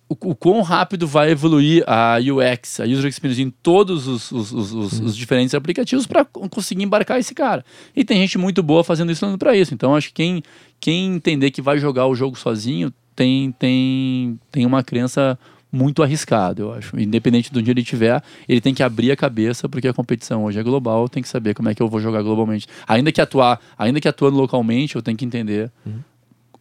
[0.09, 4.51] o, o, quão rápido vai evoluir a UX, a User Experience, em todos os, os,
[4.51, 5.07] os, os uhum.
[5.07, 7.63] diferentes aplicativos para conseguir embarcar esse cara.
[7.95, 9.73] E tem gente muito boa fazendo isso para isso.
[9.73, 10.43] Então, acho que quem,
[10.79, 15.37] quem entender que vai jogar o jogo sozinho tem, tem, tem uma crença
[15.69, 16.97] muito arriscada, eu acho.
[16.97, 20.57] Independente de onde ele estiver, ele tem que abrir a cabeça, porque a competição hoje
[20.57, 22.67] é global, tem que saber como é que eu vou jogar globalmente.
[22.87, 25.99] Ainda que atuar, ainda que atuando localmente, eu tenho que entender uhum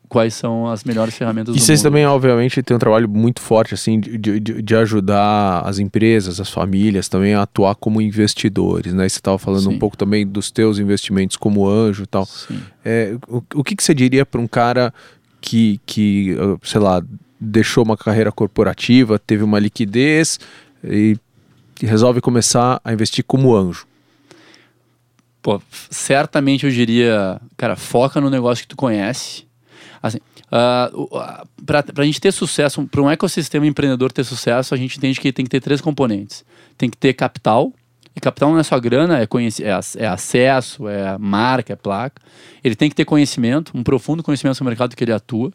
[0.09, 1.85] quais são as melhores ferramentas e vocês mundo.
[1.85, 6.51] também, obviamente, têm um trabalho muito forte assim de, de, de, ajudar as empresas, as
[6.51, 9.09] famílias também a atuar como investidores, né?
[9.09, 9.75] Você estava falando Sim.
[9.75, 12.29] um pouco também dos teus investimentos como anjo e tal.
[12.85, 14.93] É, o, o que, que você diria para um cara
[15.41, 17.03] que, que, sei lá,
[17.41, 20.39] deixou uma carreira corporativa, teve uma liquidez
[20.83, 21.17] e
[21.81, 23.87] resolve começar a investir como anjo?
[25.43, 29.46] Pô, certamente eu diria, cara, foca no negócio que tu conhece
[30.07, 30.19] Assim,
[30.53, 35.21] uh, para a gente ter sucesso, para um ecossistema empreendedor ter sucesso, a gente entende
[35.21, 36.45] que tem que ter três componentes.
[36.77, 37.73] Tem que ter capital,
[38.17, 42.23] e capital não é só grana, é, é, é, acesso, é marca, é placa.
[42.65, 45.53] Ele tem que ter conhecimento, um profundo conhecimento sobre o mercado que ele atua.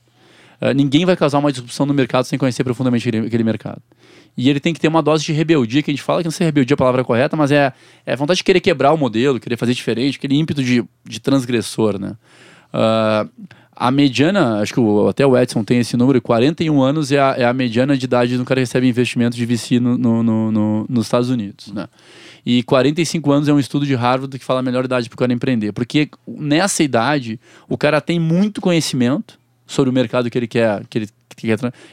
[0.62, 3.82] Uh, ninguém vai causar uma disrupção no mercado sem conhecer profundamente aquele, aquele, mercado.
[4.38, 6.32] E ele tem que ter uma dose de rebeldia, que a gente fala que não
[6.32, 7.74] sei rebeldia é a palavra correta, mas é,
[8.06, 12.00] é vontade de querer quebrar o modelo, querer fazer diferente, aquele ímpeto de, de transgressor,
[12.00, 12.16] né?
[12.72, 13.28] Uh,
[13.76, 17.36] a mediana, acho que o, até o Edson tem esse número, 41 anos é a,
[17.38, 20.52] é a mediana de idade do cara que recebe investimento de VC no, no, no,
[20.52, 21.88] no, nos Estados Unidos, né?
[22.46, 25.18] E 45 anos é um estudo de Harvard que fala a melhor idade para o
[25.18, 25.72] cara empreender.
[25.72, 30.84] Porque nessa idade, o cara tem muito conhecimento sobre o mercado que ele quer.
[30.88, 31.10] Que ele,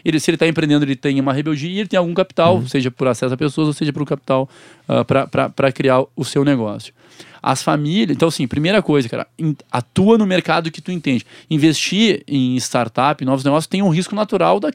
[0.04, 2.66] ele, se ele está empreendendo, ele tem uma rebeldia e ele tem algum capital, uhum.
[2.66, 4.48] seja por acesso a pessoas, ou seja por capital
[4.88, 6.94] uh, ah, para criar o seu negócio.
[7.42, 8.16] As famílias.
[8.16, 9.26] Então, assim, primeira coisa, cara,
[9.70, 11.24] atua no mercado que tu entende.
[11.50, 14.70] Investir em startup, novos negócios, tem um risco natural da,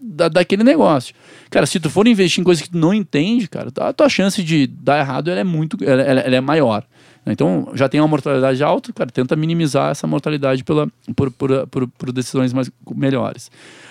[0.00, 1.14] da, daquele negócio.
[1.50, 4.42] Cara, se tu for investir em coisas que tu não entende, cara, a tua chance
[4.42, 5.76] de dar errado ela é muito.
[5.82, 6.84] Ela, ela, ela é maior.
[7.26, 11.88] Então, já tem uma mortalidade alta, cara, tenta minimizar essa mortalidade pela, por, por, por,
[11.88, 13.50] por decisões mais melhores.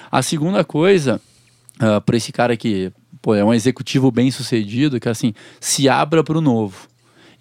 [0.09, 1.19] A segunda coisa,
[1.81, 5.89] uh, ah, para esse cara que pô, é um executivo bem sucedido, que assim, se
[5.89, 6.87] abra para o novo.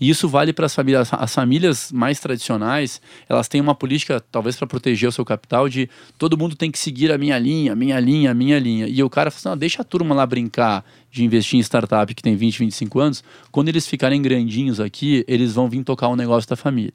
[0.00, 1.08] E isso vale para as famílias.
[1.12, 5.88] As famílias mais tradicionais, elas têm uma política, talvez para proteger o seu capital, de
[6.18, 8.86] todo mundo tem que seguir a minha linha, minha linha, minha linha.
[8.86, 12.20] E o cara fala assim: deixa a turma lá brincar de investir em startup que
[12.20, 16.50] tem 20, 25 anos, quando eles ficarem grandinhos aqui, eles vão vir tocar um negócio
[16.50, 16.92] da família.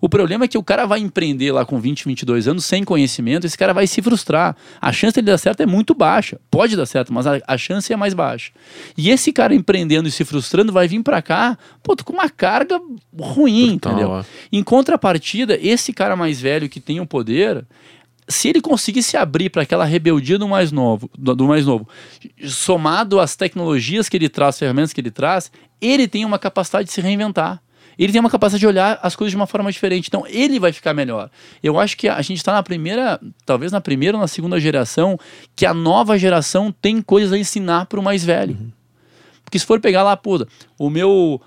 [0.00, 3.46] O problema é que o cara vai empreender lá com 20, 22 anos sem conhecimento,
[3.46, 4.56] esse cara vai se frustrar.
[4.80, 6.40] A chance dele dar certo é muito baixa.
[6.50, 8.52] Pode dar certo, mas a, a chance é mais baixa.
[8.96, 12.80] E esse cara empreendendo e se frustrando vai vir para cá, pô, com uma carga
[13.20, 14.16] ruim, Brutal, entendeu?
[14.16, 14.24] É.
[14.50, 17.66] Em contrapartida, esse cara mais velho que tem o poder,
[18.28, 21.88] se ele conseguir se abrir para aquela rebeldia do mais novo, do, do, mais novo,
[22.46, 26.86] somado às tecnologias que ele traz, as ferramentas que ele traz, ele tem uma capacidade
[26.86, 27.60] de se reinventar.
[27.98, 30.06] Ele tem uma capacidade de olhar as coisas de uma forma diferente.
[30.06, 31.28] Então, ele vai ficar melhor.
[31.60, 35.18] Eu acho que a gente está na primeira, talvez na primeira ou na segunda geração,
[35.56, 38.54] que a nova geração tem coisas a ensinar para o mais velho.
[38.54, 38.70] Uhum.
[39.42, 40.46] Porque se for pegar lá, pô,
[40.78, 41.40] o meu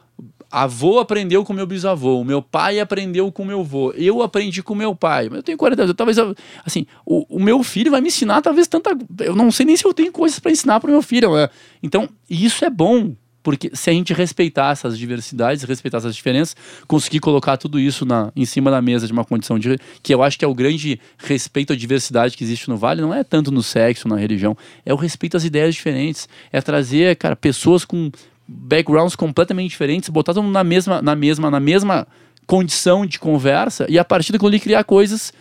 [0.52, 4.76] avô aprendeu com meu bisavô, o meu pai aprendeu com meu avô, eu aprendi com
[4.76, 5.30] meu pai.
[5.30, 6.18] Mas eu tenho 40 anos, talvez
[6.66, 9.86] assim, o, o, meu filho vai me ensinar talvez tanta, eu não sei nem se
[9.86, 11.34] eu tenho coisas para ensinar para meu filho.
[11.36, 11.50] Né?
[11.82, 16.56] Então, isso é bom, porque se a gente respeitar essas diversidades, respeitar essas diferenças,
[16.88, 20.22] conseguir colocar tudo isso na, em cima da mesa de uma condição de que eu
[20.22, 23.52] acho que é o grande respeito à diversidade que existe no Vale, não é tanto
[23.52, 28.12] no sexo, na religião, é o respeito às ideias diferentes, é trazer, cara, pessoas com
[28.52, 32.08] backgrounds completamente diferentes, botar todo mundo na mesma, na mesma, na mesma
[32.46, 35.32] condição de conversa e a partir daquilo criar coisas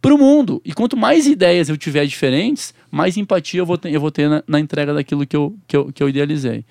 [0.00, 0.60] para o mundo.
[0.64, 4.28] E quanto mais ideias eu tiver diferentes, mais empatia eu vou ter, eu vou ter
[4.28, 6.64] na, na entrega daquilo que eu, que, eu, que eu idealizei.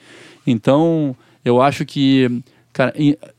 [0.46, 2.42] Então, eu acho que,
[2.74, 2.94] cara,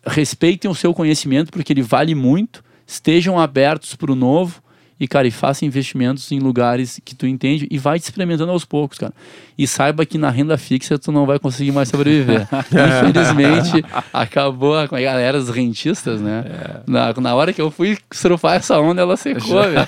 [0.06, 4.62] respeitem o seu conhecimento, porque ele vale muito, estejam abertos para o novo
[5.00, 8.64] e, cara, e faça investimentos em lugares que tu entende e vai te experimentando aos
[8.64, 9.14] poucos, cara.
[9.58, 12.46] E saiba que na renda fixa tu não vai conseguir mais sobreviver.
[12.70, 16.44] Infelizmente, acabou a, a galera dos rentistas, né?
[16.46, 16.80] É.
[16.86, 19.78] Na, na hora que eu fui surfar essa onda, ela secou, velho.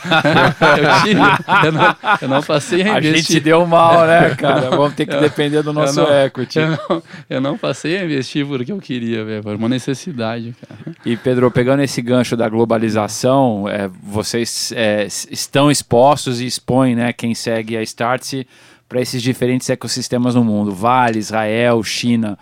[0.76, 1.20] eu, tive,
[1.66, 4.70] eu, não, eu não passei a A gente deu mal, né, cara?
[4.70, 6.58] Vamos ter que depender do nosso não, equity.
[6.58, 9.42] Eu não, eu não passei a investir porque eu queria, velho.
[9.44, 10.96] Foi uma necessidade, cara.
[11.06, 17.12] E, Pedro, pegando esse gancho da globalização, é, vocês é, estão expostos e expõem né,
[17.12, 18.44] quem segue a Startse
[18.90, 22.36] para esses diferentes ecossistemas no mundo, Vale, Israel, China.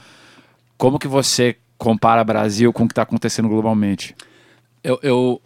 [0.79, 4.17] Como que você compara Brasil com o que está acontecendo globalmente?
[4.83, 5.43] Eu, eu,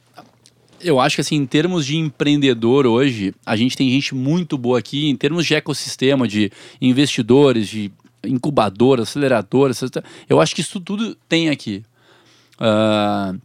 [0.81, 4.79] eu acho que assim, em termos de empreendedor hoje, a gente tem gente muito boa
[4.79, 7.91] aqui, em termos de ecossistema, de investidores, de
[8.25, 9.83] incubadoras, aceleradoras,
[10.29, 11.83] eu acho que isso tudo tem aqui.
[12.61, 13.37] Uh,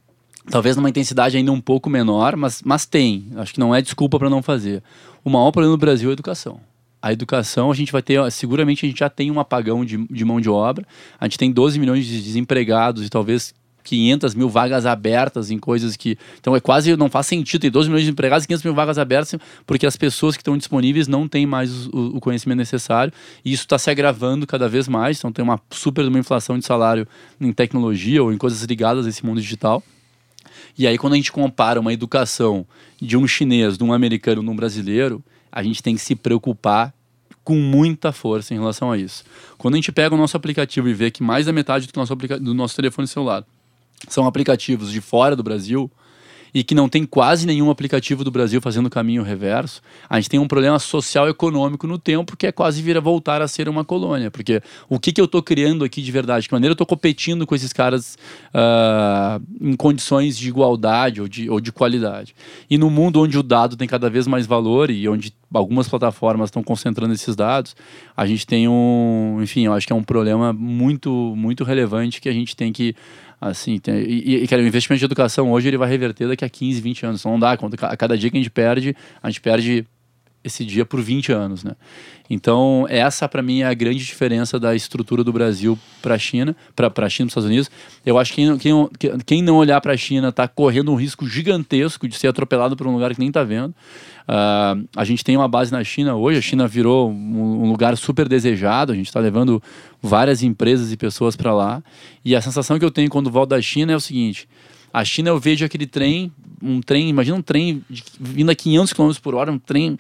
[0.52, 3.30] talvez numa intensidade ainda um pouco menor, mas, mas tem.
[3.36, 4.84] Acho que não é desculpa para não fazer.
[5.26, 6.62] O maior problema no Brasil é a educação.
[7.08, 10.26] A educação, a gente vai ter, seguramente a gente já tem um apagão de, de
[10.26, 10.86] mão de obra.
[11.18, 15.96] A gente tem 12 milhões de desempregados e talvez 500 mil vagas abertas em coisas
[15.96, 16.18] que.
[16.38, 16.98] Então é quase.
[16.98, 17.62] Não faz sentido.
[17.62, 20.58] Tem 12 milhões de empregados e 500 mil vagas abertas, porque as pessoas que estão
[20.58, 23.14] disponíveis não têm mais o, o conhecimento necessário.
[23.46, 25.18] E isso está se agravando cada vez mais.
[25.18, 27.08] Então tem uma super uma inflação de salário
[27.40, 29.82] em tecnologia ou em coisas ligadas a esse mundo digital.
[30.78, 32.68] E aí, quando a gente compara uma educação
[33.02, 36.94] de um chinês, de um americano, de um brasileiro, a gente tem que se preocupar
[37.48, 39.24] com muita força em relação a isso.
[39.58, 42.14] Quando a gente pega o nosso aplicativo e vê que mais da metade do nosso,
[42.14, 43.46] do nosso telefone celular
[44.10, 45.90] são aplicativos de fora do Brasil
[46.54, 50.30] e que não tem quase nenhum aplicativo do Brasil fazendo o caminho reverso, a gente
[50.30, 53.70] tem um problema social econômico no tempo que é quase vir a voltar a ser
[53.70, 54.32] uma colônia.
[54.32, 56.48] Porque o que, que eu estou criando aqui de verdade?
[56.48, 58.18] Que maneira eu estou competindo com esses caras
[58.54, 62.36] uh, em condições de igualdade ou de, ou de qualidade?
[62.70, 66.48] E no mundo onde o dado tem cada vez mais valor e onde algumas plataformas
[66.48, 67.76] estão concentrando esses dados,
[68.16, 72.30] a gente tem um, enfim, eu acho que é um problema muito, muito relevante que
[72.30, 72.96] a gente tem que
[73.40, 76.50] Assim, tem, e, e cara, o investimento de educação hoje ele vai reverter daqui a
[76.50, 77.24] 15, 20 anos.
[77.24, 77.86] Não dá conta.
[77.86, 79.86] A cada dia que a gente perde, a gente perde
[80.48, 81.74] esse dia por 20 anos, né?
[82.30, 86.56] Então, essa para mim é a grande diferença da estrutura do Brasil para a China,
[86.76, 87.72] para a China, para os Estados Unidos.
[88.06, 91.28] Eu acho que quem, quem, quem não olhar para a China está correndo um risco
[91.28, 93.74] gigantesco de ser atropelado por um lugar que nem está vendo.
[94.28, 97.96] Uh, a gente tem uma base na China hoje, a China virou um, um lugar
[97.96, 99.64] super desejado, a gente está levando
[100.02, 101.82] várias empresas e pessoas para lá.
[102.26, 104.50] E a sensação que eu tenho quando volto da China é o seguinte:
[104.94, 108.94] a China eu vejo aquele trem, um trem, imagina um trem de, vindo a 500
[108.94, 109.98] km por hora, um trem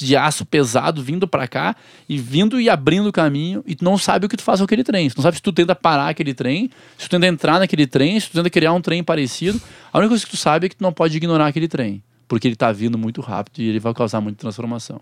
[0.00, 1.74] de aço pesado vindo para cá
[2.08, 4.64] e vindo e abrindo o caminho e tu não sabe o que tu faz com
[4.64, 5.08] aquele trem.
[5.08, 8.18] Tu não sabe se tu tenta parar aquele trem, se tu tenta entrar naquele trem,
[8.20, 9.60] se tu tenta criar um trem parecido.
[9.92, 12.46] A única coisa que tu sabe é que tu não pode ignorar aquele trem, porque
[12.46, 15.00] ele está vindo muito rápido e ele vai causar muita transformação.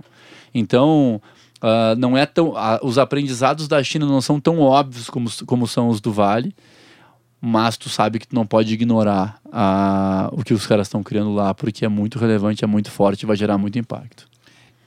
[0.54, 1.20] Então,
[1.62, 5.66] uh, não é tão, uh, os aprendizados da China não são tão óbvios como, como
[5.66, 6.54] são os do Vale
[7.40, 11.35] mas tu sabe que tu não pode ignorar a, o que os caras estão criando
[11.35, 14.27] lá, porque é muito relevante, é muito forte e vai gerar muito impacto.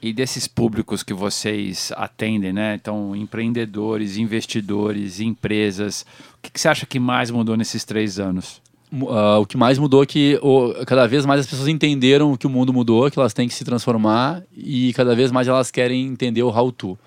[0.02, 2.74] E desses públicos que vocês atendem, né?
[2.74, 6.06] Então, empreendedores, investidores, empresas,
[6.38, 8.62] o que, que você acha que mais mudou nesses três anos?
[8.92, 12.46] Uh, o que mais mudou é que o, cada vez mais as pessoas entenderam que
[12.46, 16.06] o mundo mudou, que elas têm que se transformar e cada vez mais elas querem
[16.06, 16.98] entender o how to.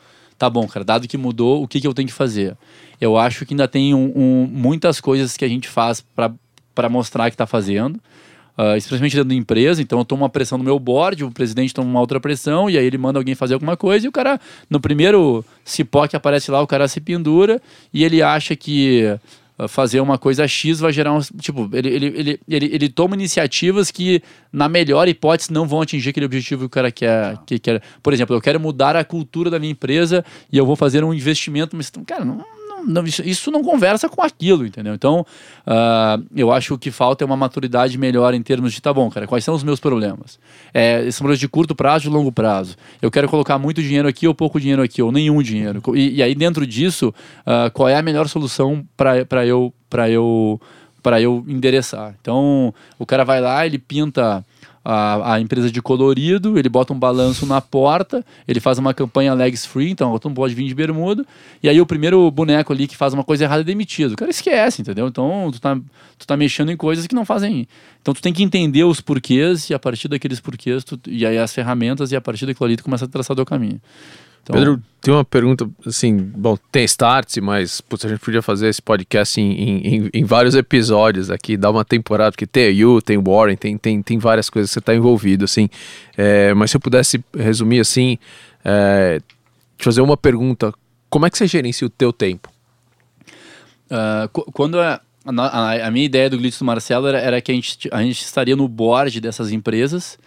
[0.43, 2.57] Tá bom, cara, dado que mudou, o que, que eu tenho que fazer?
[2.99, 6.03] eu acho que ainda tem um, um, muitas coisas que a gente faz
[6.75, 7.95] para mostrar que está fazendo.
[8.57, 11.73] Uh, especialmente dentro da empresa, então eu tomo uma pressão no meu board, o presidente
[11.73, 14.37] toma uma outra pressão, e aí ele manda alguém fazer alguma coisa, e o cara,
[14.69, 17.61] no primeiro cipó que aparece lá, o cara se pendura,
[17.93, 19.17] e ele acha que
[19.67, 21.19] fazer uma coisa X vai gerar um.
[21.19, 26.09] Tipo, ele, ele, ele, ele, ele toma iniciativas que, na melhor hipótese, não vão atingir
[26.09, 27.37] aquele objetivo que o cara quer.
[27.45, 27.81] Que quer.
[28.01, 31.13] Por exemplo, eu quero mudar a cultura da minha empresa e eu vou fazer um
[31.13, 32.43] investimento, mas, cara, não
[32.85, 34.93] não, isso, isso, não conversa com aquilo, entendeu?
[34.93, 35.25] Então,
[35.65, 38.93] uh, eu acho que o que falta é uma maturidade melhor em termos de, tá
[38.93, 40.39] bom, cara, quais são os meus problemas?
[40.73, 42.75] É, esses problemas de curto prazo e longo prazo.
[43.01, 45.81] Eu quero colocar muito dinheiro aqui ou pouco dinheiro aqui, ou nenhum dinheiro.
[45.95, 49.73] E, e aí, dentro disso, uh, qual é a melhor solução para eu,
[50.09, 50.61] eu,
[51.19, 52.15] eu endereçar?
[52.21, 54.45] Então, o cara vai lá, ele pinta
[54.83, 59.33] a, a, empresa de colorido, ele bota um balanço na porta, ele faz uma campanha
[59.33, 61.25] legs free, então tu não pode vir de bermuda,
[61.61, 64.13] e aí o primeiro boneco ali que faz uma coisa errada é demitido.
[64.13, 65.07] O cara esquece, entendeu?
[65.07, 65.75] Então tu tá,
[66.17, 67.67] tu tá mexendo em coisas que não fazem.
[68.01, 71.37] Então tu tem que entender os porquês, e a partir daqueles porquês, tu, e aí
[71.37, 73.79] as ferramentas, e a partir daquilo ali tu começa a traçar o caminho.
[74.43, 78.67] Então, Pedro, tem uma pergunta, assim, bom, tem Starts, mas putz, a gente podia fazer
[78.67, 83.01] esse podcast em, em, em- vários episódios aqui, dar uma temporada, porque tem a You,
[83.01, 85.69] tem o Warren, tem, tem, tem várias coisas que você está envolvido, assim.
[86.17, 88.17] É, mas se eu pudesse resumir assim,
[88.65, 89.21] é,
[89.77, 90.73] te fazer uma pergunta,
[91.09, 92.49] como é que você gerencia o teu tempo?
[94.31, 97.55] Qu- quando a, a- a minha ideia do Glitz do Marcelo era, era que a
[97.55, 100.17] gente, a gente estaria no board dessas empresas,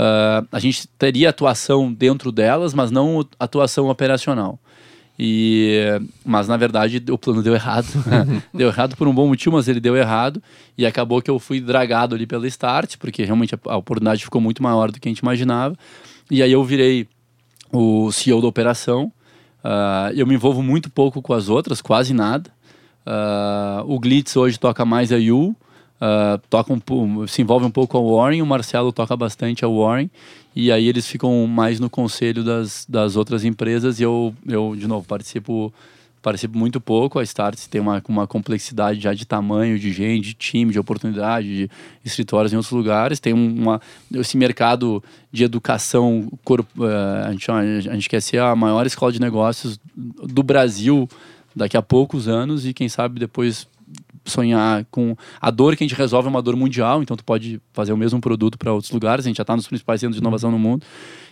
[0.00, 4.56] ah, a gente teria atuação dentro delas, mas não atuação operacional.
[5.18, 7.88] E, mas na verdade o plano deu errado.
[8.54, 10.40] deu errado por um bom motivo, mas ele deu errado.
[10.76, 14.40] E acabou que eu fui dragado ali pela Start, porque realmente a, a oportunidade ficou
[14.40, 15.76] muito maior do que a gente imaginava.
[16.30, 17.08] E aí eu virei
[17.72, 19.12] o CEO da operação.
[19.64, 22.48] Ah, eu me envolvo muito pouco com as outras, quase nada.
[23.04, 25.56] Ah, o Glitz hoje toca mais a Yu,
[26.00, 29.68] ah, toca um, se envolve um pouco com a Warren, o Marcelo toca bastante a
[29.68, 30.10] Warren,
[30.54, 34.86] e aí eles ficam mais no conselho das, das outras empresas e eu, eu, de
[34.86, 35.72] novo, participo
[36.20, 37.20] participo muito pouco.
[37.20, 41.46] A Starts tem uma, uma complexidade já de tamanho, de gente, de time, de oportunidade,
[41.46, 41.70] de
[42.04, 43.20] escritórios em outros lugares.
[43.20, 43.80] Tem um- uma,
[44.12, 47.50] esse mercado de educação, corp- eh, a, gente,
[47.88, 51.08] a gente quer ser a maior escola de negócios do Brasil
[51.54, 53.66] daqui a poucos anos e quem sabe depois
[54.30, 57.60] sonhar com a dor que a gente resolve é uma dor mundial, então tu pode
[57.72, 60.22] fazer o mesmo produto para outros lugares, a gente já está nos principais centros de
[60.22, 60.84] inovação no mundo.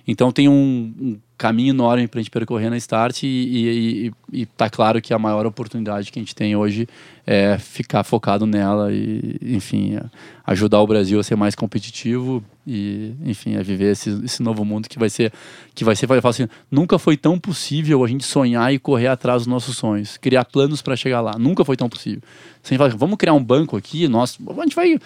[0.06, 4.40] Então tem um, um caminho enorme para a gente percorrer na Start e, e, e,
[4.42, 6.88] e tá claro que a maior oportunidade que a gente tem hoje
[7.26, 10.04] é ficar focado nela e, enfim, é
[10.46, 14.88] ajudar o Brasil a ser mais competitivo e, enfim, a viver esse, esse novo mundo
[14.88, 15.32] que vai ser,
[15.74, 19.08] que vai ser, vai falar assim, nunca foi tão possível a gente sonhar e correr
[19.08, 22.22] atrás dos nossos sonhos, criar planos para chegar lá, nunca foi tão possível.
[22.62, 24.98] Se a gente fala, vamos criar um banco aqui, nós, a gente vai,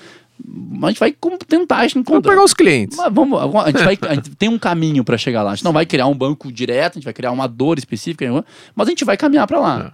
[0.83, 1.15] a gente vai
[1.47, 2.33] tentar Vamos encontrar.
[2.33, 2.97] pegar os clientes.
[2.97, 5.53] Mas vamos, a gente, vai, a gente tem um caminho para chegar lá.
[5.53, 8.27] A gente não vai criar um banco direto, a gente vai criar uma dor específica,
[8.75, 9.93] mas a gente vai caminhar para lá.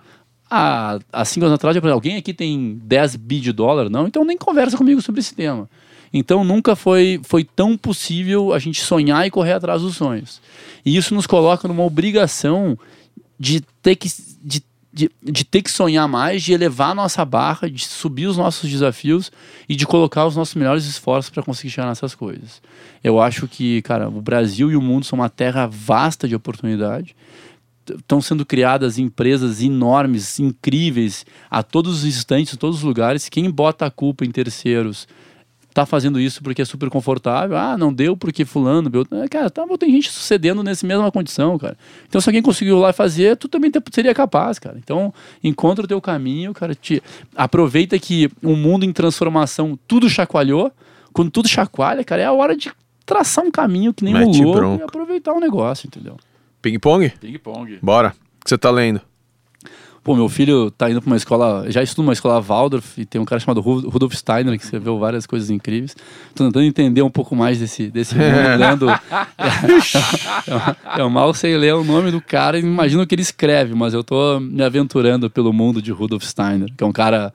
[0.49, 3.91] Há, há cinco anos atrás, eu falei, alguém aqui tem 10 bi de dólar?
[3.91, 5.69] Não, então nem conversa comigo sobre esse tema.
[6.13, 10.41] Então nunca foi, foi tão possível a gente sonhar e correr atrás dos sonhos.
[10.85, 12.79] E isso nos coloca numa obrigação
[13.39, 14.09] de ter que,
[14.43, 14.63] de,
[14.97, 18.71] de, de ter que sonhar mais, de elevar a nossa barra, de subir os nossos
[18.71, 19.31] desafios
[19.69, 22.63] e de colocar os nossos melhores esforços para conseguir chegar nessas coisas.
[23.05, 27.15] Eu acho que, cara, o Brasil e o mundo são uma terra vasta de oportunidade.
[27.87, 33.29] Estão sendo criadas empresas enormes, incríveis, a todos os instantes, em todos os lugares.
[33.29, 35.07] Quem bota a culpa em terceiros
[35.77, 37.55] tá fazendo isso porque é super confortável.
[37.55, 39.25] Ah, não deu porque fulano, Beltrano.
[39.25, 41.77] É, Cara, tá, tem gente sucedendo nessa mesma condição, cara.
[42.09, 44.79] Então, se alguém conseguiu lá fazer, tu também seria capaz, cara.
[44.83, 45.13] Então,
[45.45, 46.75] encontra o teu caminho, cara.
[46.75, 47.03] Te...
[47.37, 50.73] Aproveita que um mundo em transformação, tudo chacoalhou.
[51.13, 52.73] Quando tudo chacoalha, cara, é a hora de
[53.05, 56.17] traçar um caminho que nem um Mete louco e aproveitar o negócio, entendeu?
[56.63, 57.11] Ping-pong?
[57.21, 57.79] Ping-pong.
[57.83, 58.15] Bora.
[58.41, 59.03] O que você tá lendo?
[60.07, 63.21] Pô, meu filho tá indo pra uma escola, já estuda numa escola Waldorf e tem
[63.21, 65.97] um cara chamado Ru- Rudolf Steiner que escreveu várias coisas incríveis.
[66.33, 68.87] Tô tentando entender um pouco mais desse, desse mundo, lendo.
[68.87, 73.75] eu, eu mal sei ler o nome do cara e imagino o que ele escreve,
[73.75, 77.35] mas eu tô me aventurando pelo mundo de Rudolf Steiner, que é um cara.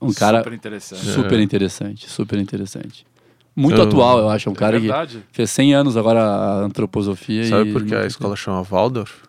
[0.00, 1.04] Um cara Super interessante.
[1.06, 3.04] super interessante, super interessante.
[3.56, 4.48] Muito Eu- atual, eu acho.
[4.48, 5.18] É um cara é que verdade.
[5.32, 7.42] fez 100 anos agora a antroposofia.
[7.48, 9.26] Sabe e por que a escola chama Waldorf?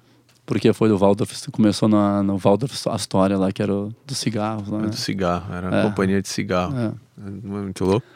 [0.49, 4.67] Porque foi do Waldorf, começou na, no Waldorf Astoria lá, que era o dos cigarros
[4.67, 4.87] lá, É né?
[4.87, 5.83] do cigarro, era É.
[5.83, 6.75] companhia de cigarro.
[6.75, 6.91] É.
[7.27, 8.07] É muito louco.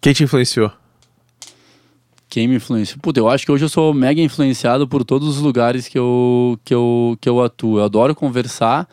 [0.00, 0.70] Quem te influenciou?
[2.28, 3.00] Quem me influenciou?
[3.02, 6.56] Puta, eu acho que hoje eu sou mega influenciado por todos os lugares que eu,
[6.64, 7.78] que eu, que eu atuo.
[7.80, 8.88] Eu adoro conversar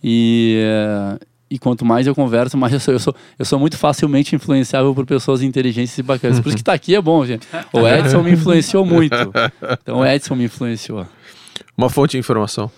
[0.00, 1.18] e, eh,
[1.50, 3.14] e quanto mais eu converso, mais eu sou, eu sou.
[3.36, 6.38] Eu sou muito facilmente influenciável por pessoas inteligentes e bacanas.
[6.38, 7.44] Por isso que tá aqui é bom, gente.
[7.72, 9.16] O Edson me influenciou muito.
[9.82, 11.04] Então o Edson me influenciou.
[11.76, 12.70] Uma fonte de informação.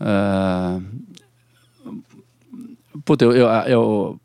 [0.00, 0.80] Ah,
[3.04, 4.20] puta, eu, eu, eu,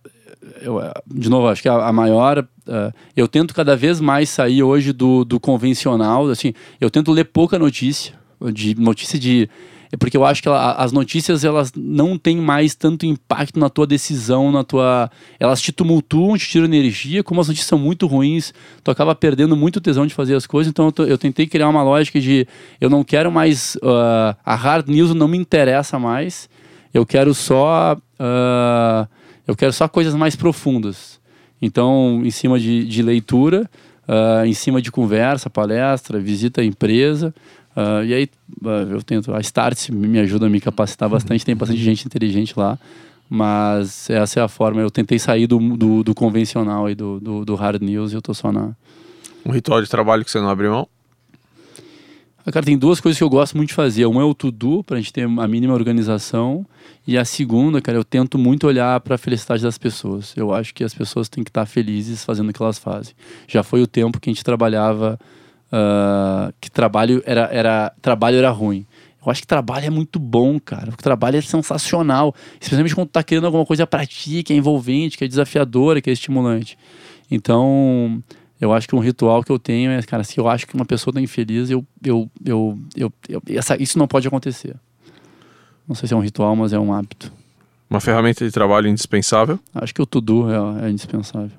[0.62, 2.48] eu- de novo, acho que a, a maior.
[2.68, 6.28] ah, eu tento cada vez mais sair hoje do, do convencional.
[6.30, 8.14] Assim, eu tento ler pouca notícia,
[8.54, 9.50] de notícia de.
[9.92, 13.70] É Porque eu acho que ela- as notícias elas não têm mais tanto impacto na
[13.70, 15.10] tua decisão, na tua.
[15.40, 19.56] Elas te tumultuam, te tiram energia, como as notícias são muito ruins, tu acaba perdendo
[19.56, 20.70] muito tesão de fazer as coisas.
[20.70, 22.46] Então eu, tô- eu tentei criar uma lógica de
[22.82, 23.78] eu não quero mais.
[23.82, 26.50] ah, a hard news não me interessa mais.
[26.94, 27.98] Eu quero só.
[28.20, 29.08] ah,
[29.48, 31.18] eu quero só coisas mais profundas.
[31.62, 33.70] Então, em cima de, de leitura,
[34.08, 37.34] ah, em cima de conversa, palestra, visita à empresa.
[37.80, 38.30] Ah, e aí
[38.66, 39.32] ah, eu tento.
[39.36, 42.80] A Start me ajuda a me capacitar bastante, tem bastante gente inteligente lá.
[43.30, 44.82] Mas essa é a forma.
[44.82, 48.22] Eu tentei sair do, do, do convencional e do, do, do hard news e eu
[48.22, 48.72] tô só na.
[49.46, 50.88] Um ritual de trabalho que você não abre mão?
[52.52, 54.06] Cara, tem duas coisas que eu gosto muito de fazer.
[54.06, 56.66] Uma é o to-do, pra gente ter a mínima organização.
[57.06, 60.34] E a segunda, cara, eu tento muito olhar para a felicidade das pessoas.
[60.36, 63.14] Eu acho que as pessoas têm que estar felizes fazendo o que elas fazem.
[63.48, 65.20] Já foi o tempo que a gente trabalhava,
[65.72, 68.86] uh, que trabalho era, era, trabalho era ruim.
[69.26, 70.90] Eu acho que trabalho é muito bom, cara.
[70.90, 72.34] O trabalho é sensacional.
[72.62, 76.02] Especialmente quando tu tá querendo alguma coisa pra ti, que é envolvente, que é desafiadora,
[76.02, 76.78] que é estimulante.
[77.30, 78.24] Então,
[78.60, 80.86] eu acho que um ritual que eu tenho é, cara, se eu acho que uma
[80.86, 84.76] pessoa tá infeliz, eu, eu, eu, eu, eu essa, isso não pode acontecer.
[85.86, 87.32] Não sei se é um ritual, mas é um hábito.
[87.90, 89.60] Uma ferramenta de trabalho indispensável?
[89.76, 91.58] Acho que o to-do é, é indispensável.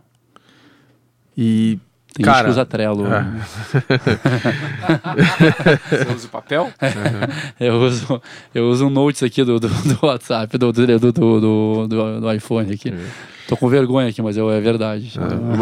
[1.36, 1.78] E
[2.19, 3.07] tem Cara, gente que usa Trello.
[3.07, 3.25] é.
[6.05, 6.73] Você usa o papel?
[7.61, 8.21] eu, uso,
[8.53, 12.33] eu uso um notes aqui do, do, do WhatsApp, do, do, do, do, do, do
[12.33, 12.93] iPhone aqui.
[13.49, 15.11] Tô com vergonha aqui, mas eu, é verdade.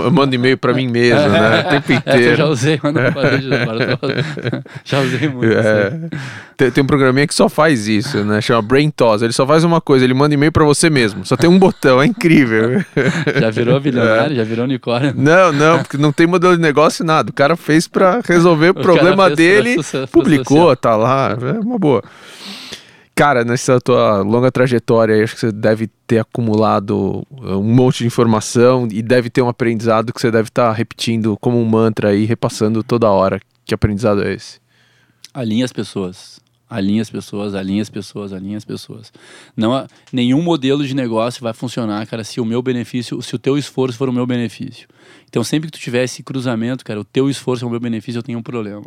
[0.05, 1.61] Eu mando e-mail pra mim mesmo, né?
[1.67, 2.37] O tempo É, eu inteiro.
[2.37, 3.49] já usei, mas não parei de
[4.85, 5.53] Já usei muito.
[5.57, 5.93] É.
[6.57, 8.41] Tem, tem um programinha que só faz isso, né?
[8.41, 9.23] Chama Brain Toss.
[9.23, 11.25] Ele só faz uma coisa, ele manda e-mail pra você mesmo.
[11.25, 12.85] Só tem um botão, é incrível.
[13.39, 15.13] Já virou bilionário, já virou unicórnio.
[15.17, 17.31] Não, não, porque não tem modelo de negócio nada.
[17.31, 20.77] O cara fez pra resolver o, cara problema fez pra dele, sucesso- publicou, social.
[20.77, 21.37] tá lá.
[21.41, 22.03] É uma boa.
[23.19, 28.07] Cara, nessa tua longa trajetória, acho que você deve ter acumulado uh, um monte de
[28.07, 32.27] informação e deve ter um aprendizado que você deve estar repetindo como um mantra aí,
[32.27, 33.41] repassando toda hora.
[33.65, 34.61] Que aprendizado é esse?
[35.33, 36.39] Alinha as pessoas.
[36.69, 39.13] Alinha as pessoas, alinha as pessoas, alinha as pessoas.
[39.57, 43.57] Não, nenhum modelo de negócio vai funcionar, cara, se o meu benefício, se o teu
[43.57, 44.89] esforço for o meu benefício.
[45.29, 48.19] Então, sempre que tu tiver esse cruzamento, cara, o teu esforço é o meu benefício,
[48.19, 48.85] eu tenho um problema.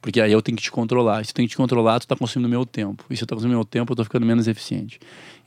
[0.00, 1.24] Porque aí eu tenho que te controlar.
[1.24, 3.04] Se eu tenho que te controlar, tu tá consumindo meu tempo.
[3.10, 4.98] E se eu tô consumindo meu tempo, eu tô ficando menos eficiente.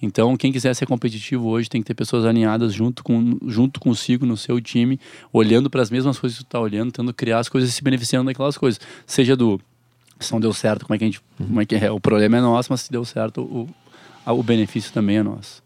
[0.02, 4.26] Então, quem quiser ser competitivo hoje tem que ter pessoas alinhadas junto, com, junto consigo
[4.26, 5.00] no seu time,
[5.32, 7.84] olhando para as mesmas coisas que tu tá olhando, tentando criar as coisas e se
[7.84, 8.80] beneficiando daquelas coisas.
[9.08, 9.60] Seja do
[10.24, 11.22] se não deu certo, como é que a gente.
[11.38, 11.92] Como é que é?
[11.92, 13.70] O problema é nosso, mas se deu certo, o,
[14.26, 15.62] o benefício também é nosso.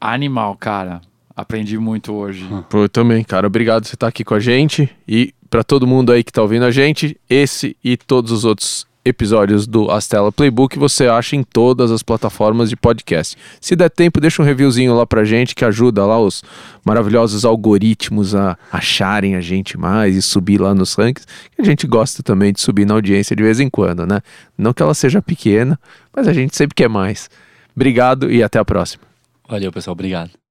[0.00, 1.00] Animal, cara.
[1.36, 2.46] Aprendi muito hoje.
[2.70, 3.46] Pô, eu também, cara.
[3.46, 4.88] Obrigado por você estar aqui com a gente.
[5.06, 8.86] E pra todo mundo aí que tá ouvindo a gente, esse e todos os outros
[9.04, 13.36] episódios do Astela Playbook você acha em todas as plataformas de podcast.
[13.60, 16.42] Se der tempo, deixa um reviewzinho lá pra gente que ajuda lá os
[16.84, 21.26] maravilhosos algoritmos a acharem a gente mais e subir lá nos rankings.
[21.58, 24.20] A gente gosta também de subir na audiência de vez em quando, né?
[24.56, 25.78] Não que ela seja pequena,
[26.14, 27.28] mas a gente sempre quer mais.
[27.74, 29.02] Obrigado e até a próxima.
[29.48, 29.92] Valeu, pessoal.
[29.92, 30.43] Obrigado.